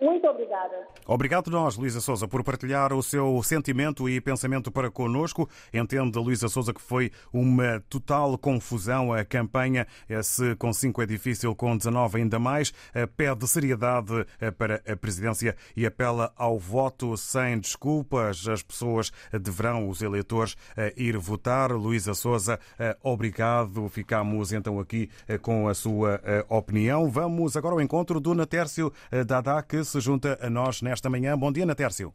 Muito 0.01 0.29
obrigada. 0.29 0.87
Obrigado 1.07 1.51
nós, 1.51 1.77
Luísa 1.77 2.01
Souza, 2.01 2.29
por 2.29 2.45
partilhar 2.45 2.93
o 2.93 3.03
seu 3.03 3.43
sentimento 3.43 4.09
e 4.09 4.21
pensamento 4.21 4.71
para 4.71 4.93
conosco. 4.93 5.49
Entende, 5.75 6.17
Luísa 6.21 6.49
Souza, 6.49 6.73
que 6.73 6.81
foi 6.81 7.11
uma 7.33 7.83
total 7.89 8.39
confusão 8.39 9.13
a 9.13 9.25
campanha. 9.25 9.89
Se 10.23 10.55
com 10.55 10.73
5 10.73 11.03
é 11.03 11.07
difícil, 11.07 11.53
com 11.57 11.77
19 11.77 12.19
ainda 12.19 12.39
mais. 12.39 12.73
Pede 13.17 13.49
seriedade 13.49 14.25
eh, 14.41 14.53
para 14.53 14.81
a 14.87 14.97
presidência 14.97 15.57
e 15.77 15.85
apela 15.85 16.33
ao 16.37 16.61
voto 16.61 17.17
sem 17.17 17.59
desculpas. 17.59 18.47
As 18.47 18.63
pessoas 18.63 19.11
deverão, 19.33 19.89
os 19.89 20.01
eleitores, 20.01 20.57
eh, 20.77 20.95
ir 20.97 21.19
votar. 21.19 21.73
Luísa 21.73 22.15
Souza, 22.15 22.61
eh, 22.79 22.97
obrigado. 23.03 23.89
Ficamos 23.89 24.53
então 24.53 24.79
aqui 24.79 25.11
com 25.43 25.67
a 25.67 25.75
sua 25.75 26.21
opinião. 26.49 27.11
Vamos 27.11 27.57
agora 27.57 27.75
ao 27.75 27.81
encontro 27.81 28.21
do 28.21 28.35
Natércio 28.35 28.93
Dada, 29.27 29.61
que 29.63 29.88
se 29.89 30.01
junta 30.01 30.39
a 30.45 30.51
nós 30.51 30.83
nesta 30.83 31.09
manhã. 31.09 31.37
Bom 31.37 31.51
dia, 31.51 31.65
Natércio. 31.65 32.13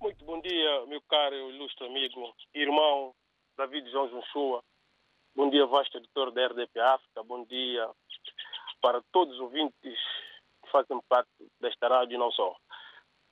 Muito 0.00 0.24
bom 0.24 0.40
dia, 0.40 0.86
meu 0.86 1.00
caro 1.02 1.50
ilustre 1.50 1.86
amigo, 1.86 2.34
irmão 2.52 3.14
David 3.56 3.88
João 3.90 4.10
Junchua. 4.10 4.62
Bom 5.36 5.48
dia, 5.48 5.64
vasto 5.64 5.96
editor 5.98 6.32
da 6.32 6.48
RDP 6.48 6.80
África. 6.80 7.22
Bom 7.22 7.44
dia 7.44 7.88
para 8.80 9.00
todos 9.12 9.34
os 9.34 9.40
ouvintes 9.40 9.96
que 10.64 10.70
fazem 10.72 11.00
parte 11.08 11.30
desta 11.60 11.86
rádio 11.88 12.16
e 12.16 12.18
não 12.18 12.32
só. 12.32 12.56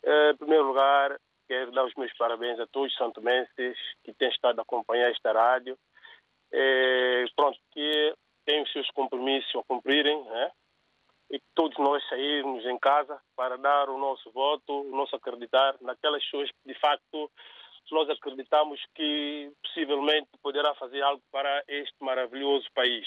Eh, 0.05 0.31
em 0.31 0.37
primeiro 0.37 0.69
lugar, 0.69 1.19
quero 1.49 1.73
dar 1.73 1.85
os 1.85 1.95
meus 1.97 2.17
parabéns 2.17 2.61
a 2.61 2.67
todos 2.69 2.93
os 2.93 2.97
santomenses 2.97 3.77
que 4.05 4.15
têm 4.15 4.29
estado 4.29 4.61
a 4.61 4.63
acompanhar 4.63 5.11
esta 5.11 5.33
rádio. 5.33 5.77
É, 6.53 7.25
pronto, 7.35 7.59
que 7.73 8.15
têm 8.47 8.63
os 8.63 8.73
seus 8.73 8.89
compromissos 8.93 9.53
a 9.57 9.65
cumprirem, 9.65 10.23
né? 10.25 10.53
E 11.31 11.41
todos 11.55 11.79
nós 11.79 12.07
sairmos 12.09 12.65
em 12.67 12.79
casa 12.79 13.21
para 13.37 13.57
dar 13.57 13.89
o 13.89 13.99
nosso 13.99 14.31
voto, 14.33 14.83
o 14.83 14.97
nosso 14.97 15.15
acreditar 15.15 15.77
naquelas 15.81 16.25
pessoas 16.25 16.51
que, 16.51 16.73
de 16.73 16.79
facto, 16.81 17.31
nós 17.93 18.09
acreditamos 18.11 18.81
que 18.95 19.53
possivelmente 19.63 20.29
poderá 20.43 20.75
fazer 20.75 21.03
algo 21.03 21.23
para 21.31 21.63
este 21.69 21.95
maravilhoso 22.01 22.67
país. 22.75 23.07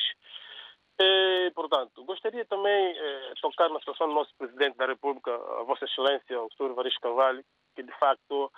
E, 0.99 1.51
portanto, 1.55 2.03
gostaria 2.05 2.45
também 2.45 2.93
de 2.93 2.99
eh, 2.99 3.33
tocar 3.41 3.69
na 3.69 3.79
situação 3.79 4.07
do 4.07 4.13
nosso 4.13 4.33
Presidente 4.37 4.77
da 4.77 4.85
República, 4.85 5.33
a 5.33 5.63
Vossa 5.63 5.85
Excelência, 5.85 6.41
o 6.41 6.49
Sr. 6.51 6.73
Varisto 6.73 7.01
Carvalho, 7.01 7.43
que 7.75 7.83
de 7.83 7.91
facto 7.97 8.51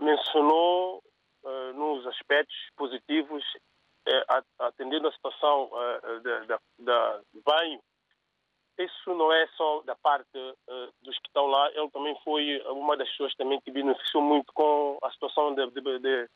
mencionou 0.00 1.02
eh, 1.44 1.72
nos 1.74 2.06
aspectos 2.06 2.56
positivos, 2.76 3.44
eh, 4.06 4.24
atendendo 4.58 5.08
a 5.08 5.12
situação 5.12 5.70
eh, 5.74 6.44
da, 6.46 6.60
da 6.78 7.20
banho 7.44 7.80
isso 8.78 9.14
não 9.14 9.32
é 9.32 9.46
só 9.56 9.82
da 9.82 9.94
parte 9.94 10.36
uh, 10.36 10.92
dos 11.02 11.16
que 11.18 11.28
estão 11.28 11.46
lá, 11.46 11.70
ele 11.72 11.90
também 11.90 12.16
foi 12.24 12.60
uma 12.66 12.96
das 12.96 13.08
pessoas 13.10 13.34
também 13.34 13.60
que 13.60 13.70
beneficiou 13.70 14.22
muito 14.22 14.52
com 14.52 14.98
a 15.02 15.10
situação 15.12 15.54
de, 15.54 15.70
de, 15.70 15.80
de, 16.00 16.30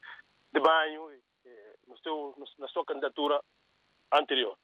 de 0.53 0.61
banho 0.61 1.11
eh, 1.11 1.75
no 1.87 1.99
seu, 1.99 2.35
na 2.59 2.69
sua 2.69 2.85
candidatura 2.85 3.41
anterior. 4.13 4.57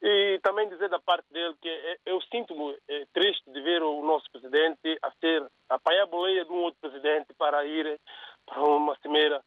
E 0.00 0.40
também 0.42 0.68
dizer 0.68 0.88
da 0.88 1.00
parte 1.00 1.26
dele 1.32 1.54
que 1.60 1.68
eh, 1.68 1.98
eu 2.06 2.20
sinto-me 2.22 2.78
triste 3.12 3.50
de 3.50 3.60
ver 3.60 3.82
o 3.82 4.02
nosso 4.02 4.30
presidente 4.30 4.98
a 5.02 5.10
ser 5.20 5.42
a 5.68 5.74
apanhar 5.74 6.04
a 6.04 6.06
boleia 6.06 6.44
de 6.44 6.52
um 6.52 6.62
outro 6.62 6.80
presidente 6.80 7.34
para 7.36 7.64
ir 7.66 8.00
para 8.46 8.62
uma 8.62 8.96
cimeira 8.98 9.42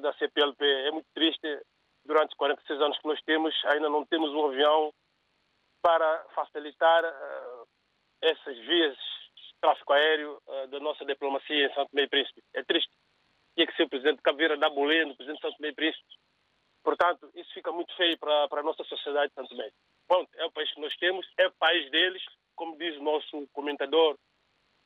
da 0.00 0.12
CPLP. 0.14 0.64
É 0.64 0.90
muito 0.90 1.06
triste. 1.14 1.62
Durante 2.04 2.34
46 2.34 2.80
anos 2.80 2.98
que 2.98 3.06
nós 3.06 3.20
temos, 3.22 3.54
ainda 3.66 3.88
não 3.88 4.04
temos 4.06 4.30
um 4.30 4.46
avião 4.46 4.92
para 5.82 6.24
facilitar 6.34 7.04
uh, 7.04 7.68
essas 8.20 8.56
vias 8.58 8.96
de 8.96 9.54
tráfego 9.60 9.92
aéreo 9.92 10.42
uh, 10.46 10.66
da 10.68 10.80
nossa 10.80 11.04
diplomacia 11.04 11.66
em 11.66 11.74
Santo 11.74 11.90
Meio 11.92 12.08
Príncipe. 12.08 12.42
É 12.54 12.62
triste. 12.62 12.92
Tinha 13.54 13.66
que 13.66 13.76
ser 13.76 13.84
o 13.84 13.88
presidente 13.88 14.22
Caveira 14.22 14.56
da 14.56 14.70
Bolena, 14.70 15.12
o 15.12 15.16
presidente 15.16 15.40
de 15.40 15.48
Santo 15.48 15.60
Meio 15.60 15.74
Príncipe. 15.74 16.04
Portanto, 16.82 17.30
isso 17.34 17.52
fica 17.52 17.70
muito 17.72 17.94
feio 17.96 18.18
para, 18.18 18.48
para 18.48 18.60
a 18.60 18.64
nossa 18.64 18.84
sociedade 18.84 19.28
de 19.28 19.34
Santo 19.34 19.54
Meio. 19.54 19.72
Bom, 20.08 20.26
é 20.36 20.44
o 20.46 20.52
país 20.52 20.72
que 20.72 20.80
nós 20.80 20.96
temos, 20.96 21.26
é 21.38 21.46
o 21.46 21.52
país 21.52 21.90
deles, 21.90 22.22
como 22.56 22.76
diz 22.76 22.96
o 22.96 23.02
nosso 23.02 23.46
comentador 23.52 24.18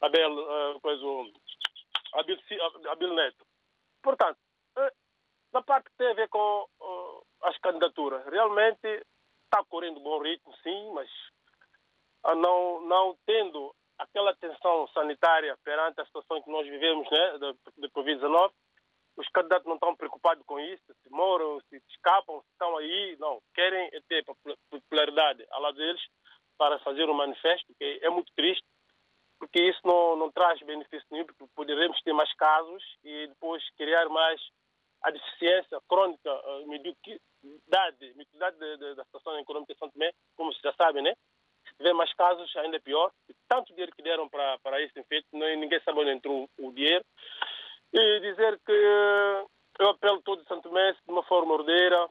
Abel, 0.01 0.33
uh, 0.33 0.81
coisa, 0.81 1.05
Abel, 2.15 2.39
Abel 2.91 3.15
Neto. 3.15 3.47
Portanto, 4.03 4.39
na 5.53 5.63
parte 5.63 5.89
que 5.89 5.97
tem 5.97 6.09
a 6.09 6.15
ver 6.15 6.29
com 6.29 6.69
as 7.43 7.57
candidaturas, 7.59 8.27
realmente 8.27 9.07
está 9.55 9.65
correndo 9.65 10.01
bom 10.01 10.19
ritmo, 10.19 10.53
sim, 10.65 10.91
mas 10.93 11.09
ah, 12.25 12.35
não, 12.35 12.81
não 12.81 13.17
tendo 13.25 13.73
aquela 13.97 14.33
atenção 14.33 14.89
sanitária 14.89 15.57
perante 15.63 16.01
a 16.01 16.07
situação 16.07 16.43
que 16.43 16.51
nós 16.51 16.67
vivemos 16.67 17.09
né, 17.09 17.39
da, 17.39 17.89
Covid-19, 17.91 18.51
os 19.17 19.29
candidatos 19.29 19.67
não 19.67 19.75
estão 19.75 19.95
preocupados 19.95 20.45
com 20.45 20.59
isso, 20.59 20.83
se 21.01 21.11
moram, 21.11 21.61
se 21.69 21.81
escapam, 21.91 22.41
se 22.41 22.51
estão 22.51 22.77
aí, 22.77 23.17
não. 23.21 23.41
Querem 23.55 23.89
ter 24.09 24.25
popularidade 24.69 25.47
ao 25.51 25.63
lado 25.63 25.77
deles, 25.77 26.03
para 26.59 26.81
fazer 26.81 27.09
um 27.09 27.15
manifesto, 27.15 27.73
que 27.79 28.01
é 28.03 28.11
muito 28.11 28.33
triste, 28.35 28.65
porque 29.39 29.61
isso 29.61 29.81
não, 29.85 30.17
não 30.17 30.33
traz 30.33 30.61
benefício 30.63 31.07
nenhum, 31.13 31.27
porque 31.27 31.45
poderemos 31.55 32.01
ter 32.03 32.13
mais 32.13 32.33
casos 32.35 32.83
e 33.05 33.29
depois 33.29 33.63
criar 33.77 34.09
mais 34.09 34.41
a 35.03 35.11
deficiência 35.11 35.79
crônica, 35.89 36.29
a 36.29 36.63
mediocridade, 37.45 38.15
mediocridade 38.17 38.95
da 38.97 39.05
situação 39.05 39.39
econômica 39.39 39.73
de 39.73 39.79
São 39.79 39.91
Tomé, 39.91 40.13
como 40.37 40.53
vocês 40.53 40.63
já 40.63 40.73
sabem, 40.75 41.03
né? 41.03 41.15
Se 41.69 41.77
tiver 41.77 41.93
mais 41.95 42.13
casos, 42.15 42.55
ainda 42.57 42.77
é 42.77 42.81
pior. 42.81 43.11
E 43.29 43.35
tanto 43.49 43.73
dinheiro 43.73 43.93
que 43.95 44.03
deram 44.03 44.29
para, 44.29 44.59
para 44.59 44.83
esse 44.83 44.99
efeito, 44.99 45.27
ninguém 45.33 45.81
sabe 45.81 46.01
onde 46.01 46.11
entrou 46.11 46.49
o 46.59 46.73
dinheiro. 46.73 47.05
E 47.93 48.21
dizer 48.21 48.61
que 48.65 48.73
eu 49.79 49.89
apelo 49.89 50.23
todo 50.23 50.41
o 50.43 50.47
Santo 50.47 50.69
Tomé 50.69 50.93
de 50.93 50.99
uma 51.09 51.23
forma 51.25 51.55
ordeira, 51.55 52.09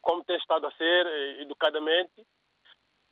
como 0.00 0.24
tem 0.24 0.36
estado 0.36 0.66
a 0.66 0.72
ser, 0.72 1.06
eh, 1.06 1.42
educadamente, 1.42 2.26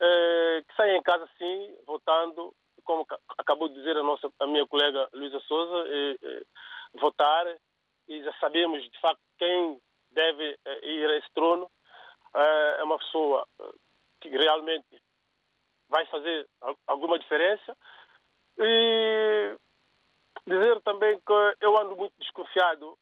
eh, 0.00 0.62
que 0.66 0.74
saia 0.76 0.96
em 0.96 1.02
casa 1.02 1.28
sim, 1.38 1.76
votando, 1.86 2.54
como 2.84 3.06
acabou 3.38 3.68
de 3.68 3.74
dizer 3.74 3.96
a, 3.96 4.02
nossa, 4.02 4.30
a 4.38 4.46
minha 4.46 4.66
colega 4.66 5.08
Luísa 5.12 5.40
Souza, 5.40 5.88
eh, 5.88 6.42
votar, 6.94 7.46
e 8.08 8.22
já 8.22 8.32
sabemos 8.34 8.82
de 8.82 9.00
facto 9.00 9.20
quem 9.38 9.80
deve 10.14 10.58
ir 10.82 11.10
a 11.10 11.16
esse 11.16 11.32
trono, 11.34 11.70
é 12.34 12.82
uma 12.82 12.98
pessoa 12.98 13.46
que 14.20 14.28
realmente 14.28 15.02
vai 15.88 16.06
fazer 16.06 16.48
alguma 16.86 17.18
diferença. 17.18 17.76
E 18.58 19.56
dizer 20.46 20.80
também 20.82 21.18
que 21.20 21.56
eu 21.60 21.76
ando 21.78 21.96
muito 21.96 22.14
desconfiado 22.18 22.96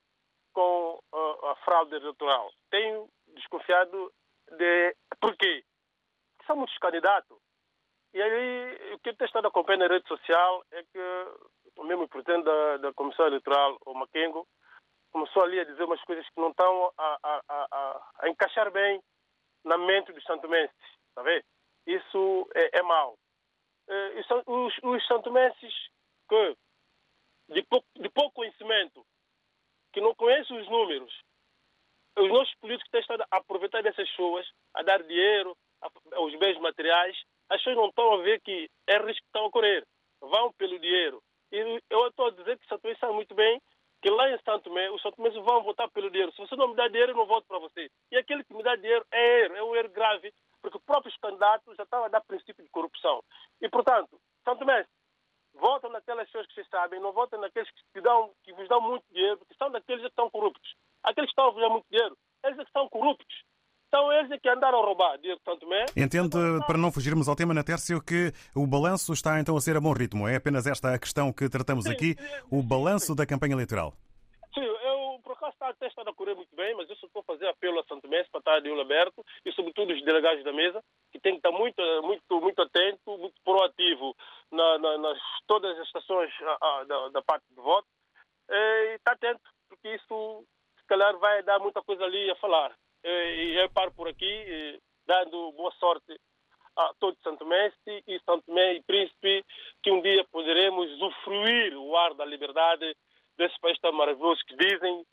com 0.52 1.00
a 1.44 1.56
fraude 1.64 1.94
eleitoral. 1.94 2.50
Tenho 2.70 3.08
desconfiado 3.34 4.12
de. 4.50 4.96
Por 5.20 5.36
quê? 5.36 5.64
Porque 6.36 6.46
são 6.46 6.56
muitos 6.56 6.76
candidatos. 6.78 7.38
E 8.14 8.20
aí, 8.20 8.94
o 8.94 8.98
que 8.98 9.08
eu 9.08 9.16
tenho 9.16 9.26
estado 9.26 9.48
acompanhando 9.48 9.88
na 9.88 9.94
rede 9.94 10.06
social 10.06 10.62
é 10.70 10.82
que 10.82 10.98
o 11.76 11.84
mesmo 11.84 12.06
presidente 12.08 12.44
da, 12.44 12.76
da 12.76 12.92
Comissão 12.92 13.26
Eleitoral, 13.26 13.78
o 13.86 13.94
Maquengo, 13.94 14.46
começou 15.12 15.42
ali 15.42 15.60
a 15.60 15.64
dizer 15.64 15.84
umas 15.84 16.02
coisas 16.02 16.26
que 16.28 16.40
não 16.40 16.50
estão 16.50 16.92
a, 16.98 17.18
a, 17.22 17.42
a, 17.48 18.12
a 18.20 18.28
encaixar 18.28 18.70
bem 18.70 19.00
na 19.64 19.78
mente 19.78 20.12
dos 20.12 20.24
santomenses, 20.24 20.74
está 21.08 21.22
vendo? 21.22 21.44
Isso 21.86 22.48
é, 22.54 22.78
é 22.78 22.82
mau. 22.82 23.16
Eh, 23.88 24.20
os, 24.46 24.78
os 24.82 25.06
santomenses 25.06 25.74
que, 26.28 26.56
de 27.48 27.62
pouco, 27.64 27.86
de 27.96 28.08
pouco 28.08 28.32
conhecimento, 28.32 29.04
que 29.92 30.00
não 30.00 30.14
conhecem 30.14 30.58
os 30.58 30.68
números, 30.68 31.12
os 32.18 32.28
nossos 32.28 32.54
políticos 32.56 32.90
têm 32.90 33.00
estado 33.00 33.24
a 33.30 33.36
aproveitar 33.36 33.82
dessas 33.82 34.08
pessoas, 34.10 34.46
a 34.74 34.82
dar 34.82 35.02
dinheiro, 35.02 35.56
os 36.20 36.34
bens 36.38 36.58
materiais. 36.58 37.16
As 37.48 37.58
pessoas 37.58 37.76
não 37.76 37.88
estão 37.88 38.12
a 38.14 38.22
ver 38.22 38.40
que 38.40 38.70
é 38.86 38.96
risco 38.98 39.22
que 39.22 39.28
estão 39.28 39.46
a 39.46 39.50
correr. 39.50 39.86
Vão 40.20 40.52
pelo 40.52 40.78
dinheiro. 40.78 41.22
E 41.50 41.82
eu 41.90 42.06
estou 42.08 42.26
a 42.26 42.30
dizer 42.30 42.58
que 42.58 42.66
Santo 42.66 42.82
Tomé 42.82 42.94
sabe 42.96 43.12
muito 43.14 43.34
bem 43.34 43.60
que 44.02 44.10
lá 44.10 44.28
em 44.28 44.38
Santo 44.38 44.64
Tomé, 44.64 44.90
os 44.90 45.00
Santo 45.00 45.16
Tomé 45.16 45.30
vão 45.30 45.62
votar 45.62 45.88
pelo 45.90 46.10
dinheiro. 46.10 46.32
Se 46.32 46.38
você 46.38 46.56
não 46.56 46.68
me 46.68 46.74
dá 46.74 46.88
dinheiro, 46.88 47.12
eu 47.12 47.16
não 47.16 47.24
voto 47.24 47.46
para 47.46 47.60
você. 47.60 47.88
E 48.10 48.16
aquele 48.16 48.42
que 48.42 48.52
me 48.52 48.62
dá 48.62 48.74
dinheiro 48.74 49.06
é 49.12 49.44
erro, 49.44 49.56
é 49.56 49.62
um 49.62 49.76
erro 49.76 49.88
grave, 49.90 50.34
porque 50.60 50.76
os 50.76 50.84
próprios 50.84 51.16
candidatos 51.18 51.76
já 51.76 51.84
estavam 51.84 52.06
a 52.06 52.08
dar 52.08 52.20
princípio 52.22 52.64
de 52.64 52.70
corrupção. 52.70 53.22
E, 53.60 53.68
portanto, 53.68 54.20
Santo 54.44 54.58
Tomé, 54.58 54.84
votam 55.54 55.90
naquelas 55.90 56.26
pessoas 56.26 56.46
que 56.48 56.54
vocês 56.54 56.68
sabem, 56.68 57.00
não 57.00 57.12
votem 57.12 57.38
naqueles 57.38 57.70
que, 57.70 58.00
dão, 58.00 58.34
que 58.42 58.52
vos 58.52 58.68
dão 58.68 58.80
muito 58.80 59.04
dinheiro, 59.12 59.38
porque 59.38 59.54
são 59.54 59.70
daqueles 59.70 60.02
que 60.02 60.08
estão 60.08 60.28
corruptos. 60.30 60.74
Aqueles 61.04 61.28
que 61.28 61.32
estão 61.32 61.46
a 61.46 61.50
vos 61.50 61.62
dar 61.62 61.70
muito 61.70 61.86
dinheiro, 61.88 62.18
eles 62.44 62.58
é 62.58 62.64
que 62.64 62.72
são 62.72 62.88
corruptos. 62.88 63.44
Então 63.92 64.10
eles 64.10 64.30
é 64.30 64.38
que 64.38 64.48
andaram 64.48 64.78
a 64.78 64.86
roubar 64.86 65.18
de 65.18 65.28
Santo 65.44 65.60
Tomé. 65.60 65.84
Entende, 65.94 66.34
para 66.66 66.78
não 66.78 66.90
fugirmos 66.90 67.28
ao 67.28 67.36
tema, 67.36 67.52
Natércio, 67.52 68.02
que 68.02 68.32
o 68.56 68.66
balanço 68.66 69.12
está 69.12 69.38
então 69.38 69.54
a 69.54 69.60
ser 69.60 69.76
a 69.76 69.80
bom 69.82 69.92
ritmo. 69.92 70.26
É 70.26 70.36
apenas 70.36 70.66
esta 70.66 70.94
a 70.94 70.98
questão 70.98 71.30
que 71.30 71.46
tratamos 71.46 71.84
sim, 71.84 71.92
aqui, 71.92 72.14
sim, 72.14 72.40
o 72.50 72.62
balanço 72.62 73.14
da 73.14 73.26
campanha 73.26 73.52
eleitoral. 73.52 73.92
Sim, 74.54 74.64
eu 74.64 75.20
por 75.22 75.32
acaso 75.32 75.52
está, 75.52 75.68
até 75.68 75.88
estado 75.88 76.08
a 76.08 76.14
correr 76.14 76.34
muito 76.34 76.56
bem, 76.56 76.74
mas 76.74 76.88
eu 76.88 76.96
só 76.96 77.06
estou 77.06 77.20
a 77.20 77.24
fazer 77.24 77.46
apelo 77.48 77.80
a 77.80 77.84
Santo 77.84 78.08
Tomé 78.08 78.24
para 78.32 78.38
estar 78.38 78.60
de 78.60 78.70
olho 78.70 78.80
aberto 78.80 79.22
e 79.44 79.52
sobretudo 79.52 79.92
os 79.92 80.02
delegados 80.02 80.42
da 80.42 80.54
mesa, 80.54 80.82
que 81.12 81.20
têm 81.20 81.32
que 81.32 81.46
estar 81.46 81.52
muito, 81.52 81.82
muito, 82.02 82.40
muito 82.40 82.62
atento, 82.62 83.18
muito 83.18 83.38
proativo 83.44 84.16
na, 84.50 84.78
na, 84.78 84.96
nas 84.96 85.18
todas 85.46 85.78
as 85.78 85.86
estações 85.86 86.32
da, 86.88 87.08
da, 87.10 87.20
parte 87.20 87.44
de 87.50 87.60
voto. 87.60 87.86
E 88.48 88.94
está 88.94 89.12
atento, 89.12 89.42
porque 89.68 89.96
isso 89.96 90.46
se 90.80 90.86
calhar 90.86 91.14
vai 91.18 91.42
dar 91.42 91.58
muita 91.58 91.82
coisa 91.82 92.04
ali 92.04 92.30
a 92.30 92.36
falar. 92.36 92.74
E 93.04 93.54
eu 93.56 93.68
paro 93.70 93.92
por 93.92 94.08
aqui, 94.08 94.80
dando 95.06 95.52
boa 95.52 95.72
sorte 95.72 96.18
a 96.76 96.92
todo 96.98 97.16
Santo 97.22 97.44
Messi 97.44 98.02
e 98.06 98.18
Santo 98.20 98.44
Tomé 98.46 98.74
e 98.74 98.82
Príncipe, 98.82 99.44
que 99.82 99.90
um 99.90 100.00
dia 100.00 100.24
poderemos 100.30 100.90
usufruir 100.92 101.76
o 101.76 101.96
ar 101.96 102.14
da 102.14 102.24
liberdade 102.24 102.96
desse 103.36 103.58
país 103.60 103.78
tão 103.80 103.92
maravilhoso 103.92 104.40
que 104.46 104.56
dizem. 104.56 105.04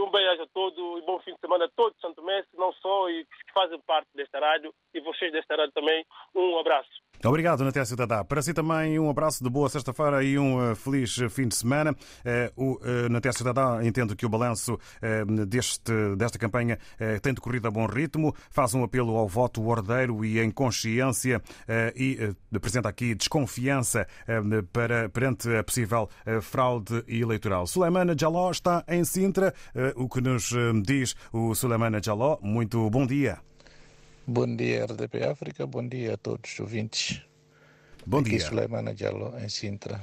Um 0.00 0.10
beijo 0.10 0.42
a 0.42 0.46
todos 0.54 0.78
e 0.78 1.04
bom 1.04 1.18
fim 1.20 1.34
de 1.34 1.40
semana 1.40 1.66
a 1.66 1.70
todos 1.76 2.00
Santo 2.00 2.22
Messi, 2.22 2.48
não 2.54 2.72
só 2.74 3.10
e 3.10 3.24
que 3.24 3.52
fazem 3.52 3.78
parte 3.80 4.08
desta 4.14 4.38
rádio 4.38 4.72
e 4.94 5.00
vocês 5.00 5.30
desta 5.32 5.56
rádio 5.56 5.72
também. 5.72 6.04
Um 6.34 6.58
abraço. 6.58 6.88
Obrigado, 7.24 7.64
Natécio 7.64 7.96
Dadá. 7.96 8.22
Para 8.22 8.40
si 8.40 8.54
também 8.54 8.96
um 8.96 9.10
abraço 9.10 9.42
de 9.42 9.50
boa 9.50 9.68
sexta-feira 9.68 10.22
e 10.22 10.38
um 10.38 10.70
eh, 10.70 10.74
feliz 10.76 11.16
fim 11.30 11.48
de 11.48 11.56
semana. 11.56 11.94
Eh, 12.24 12.52
o 12.56 12.78
eh, 12.84 13.08
Natécio 13.08 13.44
Dadá 13.44 13.84
entende 13.84 14.14
que 14.14 14.24
o 14.24 14.28
balanço 14.28 14.78
deste, 15.48 15.92
desta 16.16 16.38
campanha 16.38 16.78
tem 17.22 17.34
decorrido 17.34 17.66
a 17.66 17.70
bom 17.70 17.86
ritmo, 17.86 18.34
faz 18.50 18.74
um 18.74 18.84
apelo 18.84 19.16
ao 19.16 19.26
voto 19.26 19.66
ordeiro 19.66 20.24
e 20.24 20.38
em 20.38 20.50
consciência 20.50 21.42
e 21.94 22.34
apresenta 22.54 22.88
aqui 22.88 23.14
desconfiança 23.14 24.06
para, 24.72 25.08
perante 25.08 25.54
a 25.56 25.62
possível 25.62 26.08
fraude 26.42 27.04
eleitoral. 27.08 27.66
Suleimana 27.66 28.14
Jaló 28.18 28.50
está 28.50 28.84
em 28.88 29.04
Sintra. 29.04 29.54
O 29.96 30.08
que 30.08 30.20
nos 30.20 30.52
diz 30.84 31.14
o 31.32 31.54
Suleimana 31.54 32.00
Jaló? 32.02 32.38
Muito 32.42 32.88
bom 32.90 33.06
dia. 33.06 33.38
Bom 34.30 34.44
dia, 34.56 34.84
RDP 34.84 35.24
África. 35.24 35.66
Bom 35.66 35.88
dia 35.88 36.12
a 36.12 36.16
todos 36.18 36.52
os 36.52 36.60
ouvintes. 36.60 37.22
Bom 38.04 38.18
Aqui 38.18 38.32
dia. 38.32 38.40
Suleimana 38.40 38.94
Diallo, 38.94 39.32
em 39.38 39.48
Sintra. 39.48 40.02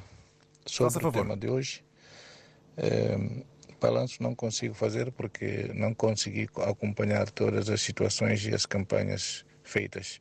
Sobre 0.66 1.06
o 1.06 1.12
tema 1.12 1.38
de 1.38 1.48
hoje, 1.48 1.86
eh, 2.76 3.44
balanço 3.80 4.24
não 4.24 4.34
consigo 4.34 4.74
fazer 4.74 5.12
porque 5.12 5.72
não 5.76 5.94
consegui 5.94 6.50
acompanhar 6.68 7.30
todas 7.30 7.70
as 7.70 7.82
situações 7.82 8.44
e 8.48 8.56
as 8.56 8.66
campanhas 8.66 9.46
feitas. 9.64 10.20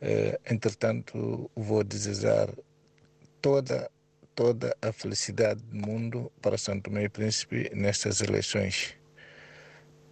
Eh, 0.00 0.40
entretanto, 0.50 1.48
vou 1.54 1.84
desejar 1.84 2.48
toda 3.40 3.88
toda 4.34 4.76
a 4.82 4.90
felicidade 4.90 5.62
do 5.62 5.76
mundo 5.76 6.32
para 6.42 6.58
Santo 6.58 6.90
e 6.98 7.08
Príncipe 7.08 7.70
nestas 7.76 8.20
eleições. 8.20 8.96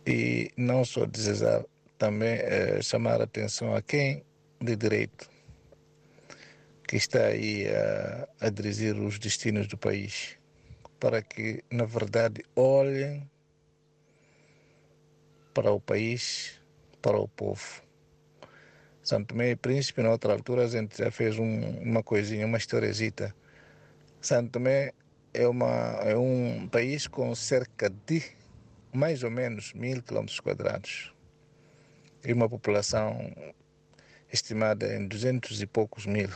E 0.07 0.53
não 0.57 0.84
só 0.84 1.05
desejar 1.05 1.64
também 2.03 2.36
chamar 2.82 3.20
a 3.20 3.24
atenção 3.24 3.76
a 3.76 3.80
quem 3.80 4.24
de 4.61 4.74
direito 4.74 5.30
que 6.82 6.96
está 6.96 7.26
aí 7.26 7.64
a, 7.68 8.28
a 8.40 8.50
dirigir 8.50 8.96
os 8.98 9.20
destinos 9.20 9.68
do 9.68 9.78
país, 9.78 10.36
para 10.98 11.22
que, 11.22 11.62
na 11.70 11.84
verdade, 11.84 12.44
olhem 12.57 13.30
para 15.55 15.70
o 15.70 15.80
país, 15.80 16.61
para 17.00 17.18
o 17.18 17.28
povo. 17.28 17.80
Santo 19.05 19.28
Tomé 19.28 19.53
e 19.53 19.57
Príncipe, 19.57 20.03
na 20.03 20.11
outra 20.11 20.32
altura, 20.32 20.64
a 20.64 20.68
gente 20.68 20.98
já 20.98 21.11
fez 21.12 21.38
um, 21.38 21.78
uma 21.82 22.03
coisinha, 22.03 22.44
uma 22.44 22.59
historizita. 22.59 23.32
Santo 24.20 24.50
Tomé 24.50 24.92
é, 25.32 25.46
uma, 25.46 26.00
é 26.03 26.16
um 26.16 26.66
país 26.66 27.07
com 27.07 27.32
cerca 27.36 27.88
de 27.88 28.24
mais 28.92 29.22
ou 29.22 29.30
menos 29.30 29.72
mil 29.72 30.03
quilômetros 30.03 30.40
quadrados 30.40 31.12
e 32.25 32.33
uma 32.33 32.49
população 32.49 33.33
estimada 34.33 34.97
em 34.97 35.07
duzentos 35.07 35.61
e 35.61 35.66
poucos 35.66 36.07
mil. 36.07 36.31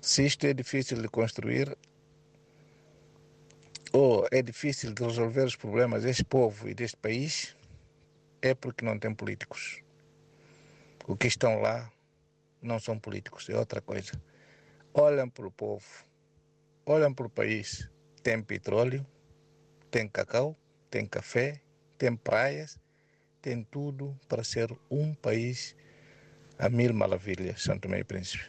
Se 0.00 0.26
isto 0.26 0.46
é 0.46 0.52
difícil 0.52 1.00
de 1.00 1.08
construir, 1.08 1.76
ou 3.92 4.26
é 4.32 4.42
difícil 4.42 4.92
de 4.92 5.04
resolver 5.04 5.44
os 5.44 5.54
problemas 5.54 6.02
deste 6.02 6.24
povo 6.24 6.68
e 6.68 6.74
deste 6.74 6.96
país, 6.96 7.54
é 8.40 8.54
porque 8.54 8.84
não 8.84 8.98
tem 8.98 9.14
políticos. 9.14 9.80
O 11.06 11.16
que 11.16 11.28
estão 11.28 11.60
lá 11.60 11.92
não 12.60 12.80
são 12.80 12.98
políticos, 12.98 13.48
é 13.48 13.56
outra 13.56 13.80
coisa. 13.80 14.12
Olham 14.94 15.28
para 15.28 15.46
o 15.46 15.50
povo, 15.50 15.86
olham 16.86 17.12
para 17.12 17.26
o 17.26 17.30
país. 17.30 17.88
Tem 18.22 18.40
petróleo, 18.42 19.04
tem 19.90 20.08
cacau, 20.08 20.56
tem 20.90 21.06
café, 21.06 21.60
tem 21.98 22.16
praias, 22.16 22.78
tem 23.42 23.64
tudo 23.64 24.16
para 24.28 24.44
ser 24.44 24.72
um 24.88 25.12
país 25.14 25.74
a 26.58 26.68
mil 26.68 26.94
maravilhas, 26.94 27.60
Santo 27.60 27.92
e 27.92 28.04
Príncipe. 28.04 28.48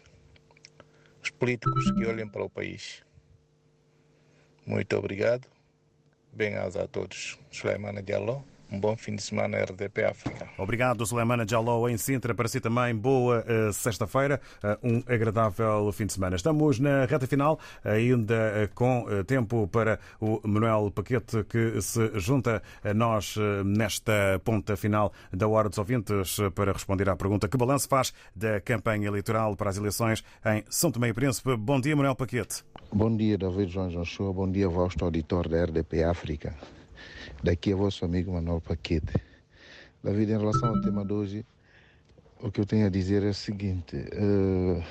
Os 1.22 1.32
políticos 1.32 1.92
que 1.92 2.06
olhem 2.06 2.28
para 2.30 2.44
o 2.44 2.50
país. 2.50 3.04
Muito 4.66 4.96
obrigado. 4.96 5.48
Bem-ajas 6.32 6.78
a 6.78 6.88
todos. 6.88 7.40
Suleimana 7.52 8.04
Diallo, 8.04 8.46
Um 8.74 8.80
bom 8.80 8.98
fim 8.98 9.16
de 9.16 9.22
semana, 9.22 9.60
RDP 9.60 10.04
África. 10.04 10.48
Obrigado, 10.58 11.06
Suleimana 11.06 11.46
Jalou, 11.48 11.88
em 11.88 11.96
Sintra. 11.96 12.34
Para 12.34 12.48
si 12.48 12.60
também, 12.60 12.96
boa 12.96 13.46
uh, 13.46 13.72
sexta-feira, 13.72 14.42
uh, 14.64 14.80
um 14.82 15.04
agradável 15.06 15.92
fim 15.92 16.08
de 16.08 16.14
semana. 16.14 16.36
Estamos 16.36 16.80
na 16.80 17.06
reta 17.06 17.28
final, 17.28 17.60
ainda 17.84 18.34
uh, 18.34 18.74
com 18.74 19.06
tempo 19.28 19.68
para 19.68 20.00
o 20.20 20.42
Manuel 20.44 20.90
Paquete, 20.90 21.44
que 21.44 21.80
se 21.84 22.20
junta 22.20 22.64
a 22.84 22.94
nós 22.96 23.36
nesta 23.64 24.42
ponta 24.44 24.76
final 24.76 25.14
da 25.32 25.48
Hora 25.48 25.70
dos 25.70 25.78
Ouvintes 25.78 26.40
para 26.56 26.72
responder 26.72 27.08
à 27.10 27.16
pergunta 27.16 27.48
que 27.48 27.56
balanço 27.56 27.88
faz 27.88 28.12
da 28.36 28.60
campanha 28.60 29.08
eleitoral 29.08 29.56
para 29.56 29.70
as 29.70 29.78
eleições 29.78 30.24
em 30.46 30.64
São 30.68 30.92
Tomé 30.92 31.10
e 31.10 31.14
Príncipe. 31.14 31.56
Bom 31.56 31.80
dia, 31.80 31.96
Manuel 31.96 32.16
Paquete. 32.16 32.64
Bom 32.92 33.16
dia, 33.16 33.38
David 33.38 33.72
João 33.72 33.90
Joshua. 33.90 34.34
Bom 34.34 34.50
dia, 34.50 34.68
vosso 34.68 34.98
auditor 35.04 35.48
da 35.48 35.64
RDP 35.64 36.04
África. 36.04 36.56
Daqui 37.44 37.74
é 37.74 37.76
vosso 37.76 38.06
amigo 38.06 38.32
Manuel 38.32 38.62
Paquete. 38.62 39.22
David, 40.02 40.32
em 40.32 40.38
relação 40.38 40.70
ao 40.70 40.80
tema 40.80 41.04
de 41.04 41.12
hoje, 41.12 41.46
o 42.40 42.50
que 42.50 42.62
eu 42.62 42.66
tenho 42.66 42.88
a 42.88 42.90
dizer 42.90 43.22
é 43.22 43.32
o 43.32 43.34
seguinte: 43.34 43.98
uh, 43.98 44.82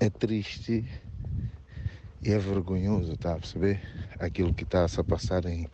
é 0.00 0.10
triste 0.10 0.84
e 2.20 2.32
é 2.32 2.36
vergonhoso, 2.36 3.16
tá 3.16 3.34
a 3.34 3.38
perceber? 3.38 3.80
Aquilo 4.18 4.52
que 4.52 4.64
está 4.64 4.84
a 4.84 5.04
passar 5.04 5.44
em, 5.44 5.68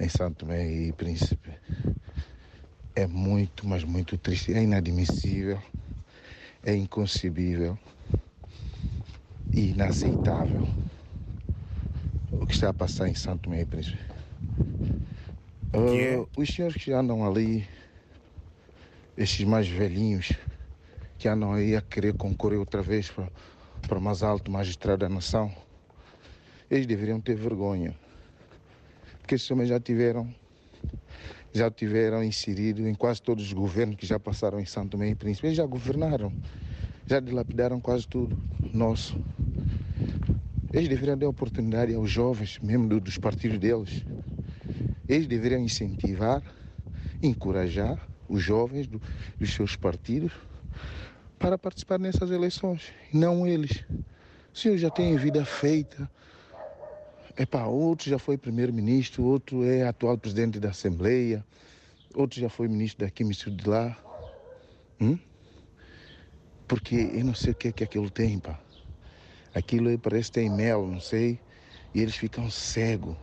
em 0.00 0.08
Santo 0.08 0.38
Tomé 0.38 0.68
e 0.68 0.92
Príncipe. 0.94 1.50
É 2.96 3.06
muito, 3.06 3.64
mas 3.68 3.84
muito 3.84 4.18
triste. 4.18 4.52
É 4.52 4.60
inadmissível, 4.64 5.62
é 6.64 6.74
inconcebível 6.74 7.78
e 9.52 9.70
inaceitável 9.70 10.66
o 12.32 12.44
que 12.44 12.54
está 12.54 12.70
a 12.70 12.74
passar 12.74 13.06
em 13.06 13.14
Santo 13.14 13.42
Tomé 13.42 13.60
e 13.60 13.64
Príncipe. 13.64 14.09
Uh, 15.72 16.28
os 16.36 16.52
senhores 16.52 16.82
que 16.82 16.90
andam 16.92 17.24
ali, 17.24 17.64
esses 19.16 19.44
mais 19.44 19.68
velhinhos, 19.68 20.32
que 21.16 21.28
andam 21.28 21.52
aí 21.52 21.76
a 21.76 21.80
querer 21.80 22.14
concorrer 22.14 22.58
outra 22.58 22.82
vez 22.82 23.12
para, 23.88 24.00
mais 24.00 24.22
alto 24.22 24.50
magistrado 24.50 24.98
da 24.98 25.08
nação, 25.08 25.54
eles 26.68 26.86
deveriam 26.86 27.20
ter 27.20 27.36
vergonha. 27.36 27.94
Porque 29.20 29.36
esses 29.36 29.48
homens 29.50 29.68
já 29.68 29.78
tiveram, 29.78 30.34
já 31.52 31.70
tiveram 31.70 32.24
inserido 32.24 32.88
em 32.88 32.94
quase 32.94 33.22
todos 33.22 33.44
os 33.44 33.52
governos 33.52 33.96
que 33.96 34.06
já 34.06 34.18
passaram 34.18 34.58
em 34.58 34.66
Santo 34.66 34.90
Tomé 34.90 35.10
e 35.10 35.14
Príncipe. 35.14 35.46
Eles 35.46 35.56
já 35.56 35.66
governaram, 35.66 36.32
já 37.06 37.20
dilapidaram 37.20 37.80
quase 37.80 38.08
tudo 38.08 38.36
nosso. 38.72 39.16
Eles 40.72 40.88
deveriam 40.88 41.18
dar 41.18 41.28
oportunidade 41.28 41.94
aos 41.94 42.10
jovens, 42.10 42.58
mesmo 42.60 43.00
dos 43.00 43.18
partidos 43.18 43.58
deles, 43.58 44.04
eles 45.08 45.26
deveriam 45.26 45.60
incentivar, 45.60 46.42
encorajar 47.20 47.98
os 48.28 48.40
jovens 48.40 48.86
do, 48.86 49.02
dos 49.38 49.52
seus 49.52 49.74
partidos 49.74 50.32
para 51.36 51.58
participar 51.58 51.98
nessas 51.98 52.30
eleições, 52.30 52.92
não 53.12 53.44
eles. 53.44 53.82
O 54.54 54.58
senhor 54.58 54.78
já 54.78 54.90
tem 54.90 55.16
vida 55.16 55.44
feita. 55.44 56.08
Epá, 57.36 57.64
outro 57.66 58.08
já 58.08 58.18
foi 58.18 58.36
primeiro-ministro, 58.38 59.24
outro 59.24 59.64
é 59.64 59.84
atual 59.84 60.16
presidente 60.16 60.60
da 60.60 60.70
Assembleia, 60.70 61.44
outro 62.14 62.40
já 62.40 62.48
foi 62.48 62.68
ministro 62.68 63.04
daqui, 63.04 63.24
ministro 63.24 63.50
de 63.50 63.68
lá. 63.68 63.96
Hum? 65.00 65.18
Porque 66.68 66.94
eu 66.94 67.24
não 67.24 67.34
sei 67.34 67.52
o 67.52 67.54
que 67.54 67.68
é 67.68 67.72
que 67.72 67.82
aquilo 67.82 68.10
tem, 68.10 68.38
pá. 68.38 68.60
Aquilo 69.54 69.96
parece 69.98 70.30
que 70.30 70.40
tem 70.40 70.50
mel, 70.50 70.86
não 70.86 71.00
sei, 71.00 71.40
e 71.94 72.00
eles 72.00 72.16
ficam 72.16 72.50
cegos. 72.50 73.16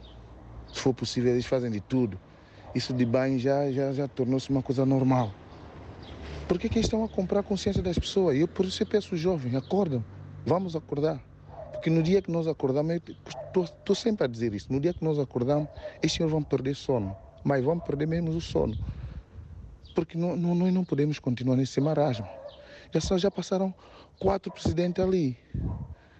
Se 0.74 0.80
for 0.80 0.94
possível, 0.94 1.32
eles 1.32 1.46
fazem 1.46 1.72
de 1.72 1.80
tudo. 1.80 2.20
Isso 2.76 2.94
de 2.94 3.06
banho 3.06 3.40
já, 3.40 3.72
já, 3.72 3.94
já 3.94 4.08
tornou-se 4.08 4.50
uma 4.50 4.62
coisa 4.62 4.86
normal. 4.86 5.32
Por 6.48 6.60
que, 6.60 6.70
que 6.70 6.80
estão 6.80 7.04
a 7.04 7.10
comprar 7.10 7.40
a 7.40 7.44
consciência 7.44 7.82
das 7.82 7.98
pessoas? 7.98 8.36
E 8.36 8.42
eu 8.42 8.48
por 8.48 8.66
isso 8.66 8.82
eu 8.82 8.88
peço 8.88 9.14
aos 9.14 9.22
jovens, 9.22 9.56
acordam, 9.56 10.04
vamos 10.46 10.76
acordar. 10.76 11.22
Porque 11.72 11.90
no 11.90 12.02
dia 12.02 12.22
que 12.22 12.32
nós 12.32 12.48
acordamos, 12.48 13.02
estou 13.56 13.96
sempre 13.96 14.26
a 14.26 14.28
dizer 14.28 14.54
isso, 14.54 14.72
no 14.72 14.80
dia 14.80 14.94
que 14.94 15.04
nós 15.04 15.20
acordamos, 15.20 15.70
esses 16.02 16.18
senhores 16.18 16.32
vão 16.32 16.44
perder 16.44 16.76
sono. 16.76 17.16
Mas 17.44 17.64
vão 17.64 17.80
perder 17.80 18.08
mesmo 18.08 18.30
o 18.30 18.42
sono. 18.42 18.78
Porque 19.96 20.18
não, 20.18 20.36
não, 20.36 20.54
nós 20.54 20.74
não 20.74 20.84
podemos 20.84 21.20
continuar 21.20 21.56
nesse 21.56 21.80
marasmo. 21.80 22.28
Já, 22.94 23.02
só, 23.02 23.18
já 23.18 23.32
passaram 23.32 23.74
quatro 24.20 24.52
presidentes 24.52 25.04
ali. 25.04 25.38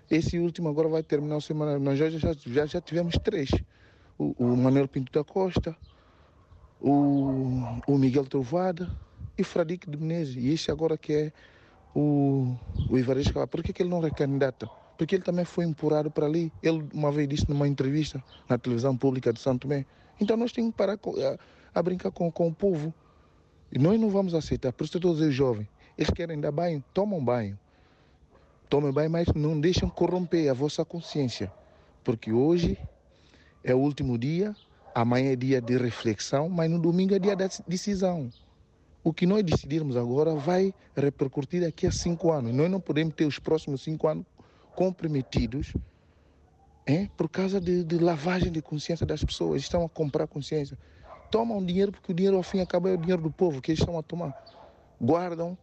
Esse 0.10 0.40
último 0.40 0.70
agora 0.70 0.88
vai 0.88 1.04
terminar 1.04 1.38
o 1.38 1.42
semana. 1.42 1.78
Nós 1.78 2.00
já, 2.00 2.10
já, 2.10 2.66
já, 2.66 2.82
tivemos 2.82 3.16
três 3.24 3.50
o, 4.18 4.34
o 4.38 4.58
Manuel 4.58 4.88
Pinto 4.88 5.12
da 5.12 5.24
Costa, 5.24 5.76
o, 6.80 7.82
o 7.88 7.98
Miguel 7.98 8.26
Trovada 8.26 8.90
e 9.38 9.44
Fradique 9.44 9.90
de 9.90 9.98
Menezes. 9.98 10.36
E 10.36 10.54
esse 10.54 10.72
agora 10.72 10.98
que 10.98 11.14
é 11.14 11.32
o, 11.94 12.56
o 12.90 12.98
Ivares 12.98 13.28
Por 13.50 13.62
que, 13.62 13.74
que 13.74 13.84
ele 13.84 13.90
não 13.90 14.00
recandidata? 14.00 14.70
Porque 14.98 15.16
ele 15.16 15.24
também 15.24 15.46
foi 15.46 15.66
empurrado 15.66 16.10
para 16.10 16.26
ali. 16.26 16.52
Ele 16.64 16.88
uma 16.94 17.12
vez 17.12 17.28
disse 17.28 17.50
numa 17.50 17.68
entrevista 17.68 18.24
na 18.50 18.58
televisão 18.58 18.96
pública 18.96 19.34
de 19.34 19.40
Santo 19.40 19.68
Tomé. 19.68 19.86
Então 20.20 20.38
nós 20.38 20.52
temos 20.52 20.72
que 20.72 20.78
parar 20.78 20.94
a, 20.94 21.80
a 21.80 21.84
brincar 21.84 22.12
com, 22.12 22.32
com 22.32 22.48
o 22.48 22.54
povo. 22.54 22.94
E 23.72 23.78
nós 23.78 24.00
não 24.00 24.10
vamos 24.10 24.34
aceitar. 24.34 24.72
Por 24.72 24.86
isso 24.86 24.98
estou 24.98 25.14
dizendo 25.14 25.32
jovens. 25.32 25.68
Eles 25.98 26.10
querem 26.12 26.40
dar 26.40 26.52
banho, 26.52 26.84
tomam 26.94 27.24
banho. 27.24 27.60
Tomem 28.70 28.92
banho, 28.92 29.10
mas 29.10 29.28
não 29.34 29.60
deixam 29.60 29.90
corromper 29.90 30.50
a 30.50 30.54
vossa 30.54 30.84
consciência. 30.84 31.52
Porque 32.04 32.32
hoje 32.32 32.78
é 33.64 33.74
o 33.74 33.80
último 33.80 34.18
dia, 34.18 34.56
amanhã 34.94 35.32
é 35.32 35.36
dia 35.36 35.62
de 35.62 35.78
reflexão, 35.78 36.50
mas 36.50 36.70
no 36.70 36.80
domingo 36.80 37.14
é 37.14 37.20
dia 37.20 37.36
da 37.36 37.48
decisão. 37.68 38.30
O 39.04 39.14
que 39.14 39.26
nós 39.26 39.44
decidirmos 39.44 39.96
agora 39.96 40.36
vai 40.36 40.74
repercutir 40.96 41.62
daqui 41.62 41.88
a 41.88 41.92
cinco 41.92 42.32
anos. 42.32 42.54
Nós 42.54 42.70
não 42.70 42.80
podemos 42.80 43.14
ter 43.14 43.26
os 43.26 43.40
próximos 43.40 43.82
cinco 43.84 44.08
anos 44.08 44.26
comprometidos 44.76 45.74
hein, 46.86 47.10
por 47.16 47.30
causa 47.30 47.62
de, 47.62 47.86
de 47.86 47.98
lavagem 47.98 48.52
de 48.52 48.62
consciência 48.62 49.06
das 49.06 49.24
pessoas. 49.24 49.62
Estão 49.62 49.86
a 49.86 49.90
comprar 49.90 50.28
consciência. 50.28 50.78
Tomam 51.32 51.66
dinheiro 51.66 51.92
porque 51.92 52.12
o 52.12 52.16
dinheiro 52.16 52.36
ao 52.36 52.44
fim 52.44 52.60
acaba 52.60 52.90
é 52.90 52.94
o 52.94 52.98
dinheiro 52.98 53.22
do 53.22 53.32
povo 53.32 53.62
que 53.62 53.72
eles 53.72 53.80
estão 53.80 53.98
a 53.98 54.04
tomar. 54.04 54.36
Guardam 55.00 55.58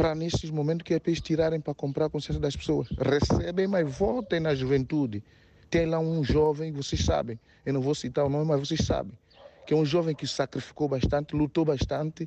para 0.00 0.14
nesses 0.14 0.48
momentos 0.48 0.82
que 0.82 0.94
é 0.94 0.98
para 0.98 1.10
eles 1.10 1.20
tirarem 1.20 1.60
para 1.60 1.74
comprar 1.74 2.06
a 2.06 2.08
consciência 2.08 2.40
das 2.40 2.56
pessoas. 2.56 2.88
Recebem, 2.98 3.66
mas 3.66 3.86
votem 3.98 4.40
na 4.40 4.54
juventude. 4.54 5.22
Tem 5.68 5.84
lá 5.84 5.98
um 5.98 6.24
jovem, 6.24 6.72
vocês 6.72 7.04
sabem, 7.04 7.38
eu 7.66 7.74
não 7.74 7.82
vou 7.82 7.94
citar 7.94 8.24
o 8.24 8.30
nome, 8.30 8.46
mas 8.46 8.66
vocês 8.66 8.80
sabem, 8.80 9.12
que 9.66 9.74
é 9.74 9.76
um 9.76 9.84
jovem 9.84 10.14
que 10.14 10.26
sacrificou 10.26 10.88
bastante, 10.88 11.36
lutou 11.36 11.66
bastante 11.66 12.26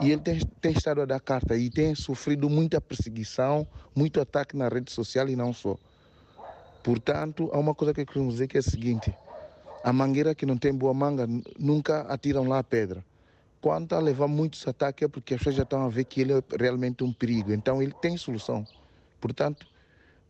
e 0.00 0.10
ele 0.10 0.20
tem, 0.20 0.40
tem 0.60 0.72
estado 0.72 1.00
a 1.00 1.04
dar 1.04 1.20
carta 1.20 1.56
e 1.56 1.70
tem 1.70 1.94
sofrido 1.94 2.50
muita 2.50 2.80
perseguição, 2.80 3.64
muito 3.94 4.20
ataque 4.20 4.56
na 4.56 4.68
rede 4.68 4.90
social 4.90 5.28
e 5.28 5.36
não 5.36 5.52
só. 5.52 5.76
Portanto, 6.82 7.48
há 7.52 7.60
uma 7.60 7.76
coisa 7.76 7.94
que 7.94 8.00
eu 8.00 8.06
quero 8.06 8.26
dizer 8.28 8.48
que 8.48 8.56
é 8.56 8.60
a 8.60 8.62
seguinte: 8.62 9.14
a 9.84 9.92
mangueira 9.92 10.34
que 10.34 10.44
não 10.44 10.58
tem 10.58 10.74
boa 10.74 10.92
manga 10.92 11.28
nunca 11.56 12.00
atiram 12.12 12.42
lá 12.42 12.58
a 12.58 12.64
pedra. 12.64 13.04
Quando 13.60 13.84
está 13.84 13.96
a 13.96 14.00
levar 14.00 14.28
muitos 14.28 14.66
ataques 14.66 15.04
é 15.04 15.08
porque 15.08 15.34
as 15.34 15.38
pessoas 15.38 15.56
já 15.56 15.62
estão 15.64 15.82
a 15.82 15.88
ver 15.88 16.04
que 16.04 16.20
ele 16.20 16.32
é 16.32 16.42
realmente 16.58 17.02
um 17.02 17.12
perigo. 17.12 17.52
Então 17.52 17.82
ele 17.82 17.92
tem 18.00 18.16
solução. 18.16 18.64
Portanto, 19.20 19.66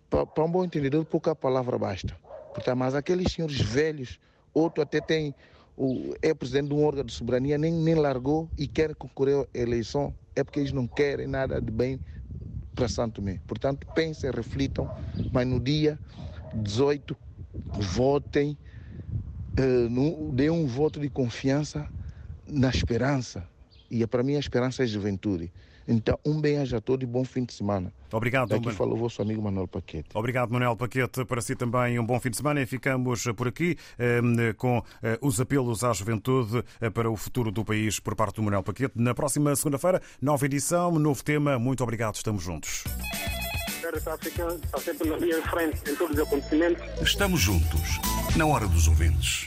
para 0.08 0.44
um 0.44 0.50
bom 0.50 0.64
entendedor, 0.64 1.04
pouca 1.04 1.34
palavra 1.34 1.78
basta. 1.78 2.16
Portanto, 2.54 2.76
mas 2.76 2.94
aqueles 2.94 3.32
senhores 3.32 3.60
velhos, 3.60 4.18
outro 4.54 4.82
até 4.82 5.00
tem, 5.00 5.34
o, 5.76 6.14
é 6.22 6.32
presidente 6.32 6.68
de 6.68 6.74
um 6.74 6.84
órgão 6.84 7.04
de 7.04 7.12
soberania, 7.12 7.58
nem, 7.58 7.72
nem 7.72 7.94
largou 7.94 8.48
e 8.56 8.66
quer 8.66 8.94
concorrer 8.94 9.46
à 9.54 9.58
eleição, 9.58 10.14
é 10.34 10.42
porque 10.42 10.60
eles 10.60 10.72
não 10.72 10.86
querem 10.86 11.26
nada 11.26 11.60
de 11.60 11.70
bem 11.70 12.00
para 12.74 12.88
Santo 12.88 13.16
Tomé. 13.16 13.40
Portanto, 13.46 13.86
pensem, 13.94 14.30
reflitam, 14.30 14.90
mas 15.32 15.46
no 15.46 15.60
dia 15.60 15.98
18, 16.54 17.14
votem, 17.92 18.56
uh, 19.58 19.88
no, 19.90 20.32
dê 20.32 20.48
um 20.48 20.66
voto 20.66 20.98
de 20.98 21.10
confiança 21.10 21.86
na 22.48 22.70
esperança. 22.70 23.46
E 23.90 24.06
para 24.06 24.22
mim 24.22 24.36
a 24.36 24.40
esperança 24.40 24.82
é 24.82 24.84
a 24.84 24.86
juventude. 24.86 25.50
Então, 25.90 26.18
um 26.22 26.38
bem-aja 26.38 26.76
a 26.76 26.80
todos 26.82 27.02
e 27.02 27.10
bom 27.10 27.24
fim 27.24 27.44
de 27.44 27.54
semana. 27.54 27.90
Obrigado. 28.12 28.50
Daqui 28.50 28.70
falou 28.72 28.94
o 28.94 28.98
vosso 28.98 29.22
amigo 29.22 29.40
Manuel 29.40 29.66
Paquete. 29.66 30.10
Obrigado, 30.12 30.52
Manuel 30.52 30.76
Paquete. 30.76 31.24
Para 31.24 31.40
si 31.40 31.56
também 31.56 31.98
um 31.98 32.04
bom 32.04 32.20
fim 32.20 32.28
de 32.28 32.36
semana 32.36 32.60
e 32.60 32.66
ficamos 32.66 33.24
por 33.34 33.48
aqui 33.48 33.74
eh, 33.98 34.20
com 34.58 34.82
eh, 35.02 35.18
os 35.22 35.40
apelos 35.40 35.82
à 35.82 35.92
juventude 35.94 36.62
eh, 36.78 36.90
para 36.90 37.10
o 37.10 37.16
futuro 37.16 37.50
do 37.50 37.64
país 37.64 37.98
por 37.98 38.14
parte 38.14 38.36
do 38.36 38.42
Manuel 38.42 38.62
Paquete. 38.62 38.92
Na 38.96 39.14
próxima 39.14 39.56
segunda-feira, 39.56 40.02
nova 40.20 40.44
edição, 40.44 40.98
novo 40.98 41.24
tema. 41.24 41.58
Muito 41.58 41.82
obrigado, 41.82 42.16
estamos 42.16 42.42
juntos. 42.42 42.84
Estamos 47.02 47.40
juntos, 47.40 48.00
na 48.36 48.44
hora 48.44 48.66
dos 48.66 48.86
ouvintes. 48.88 49.36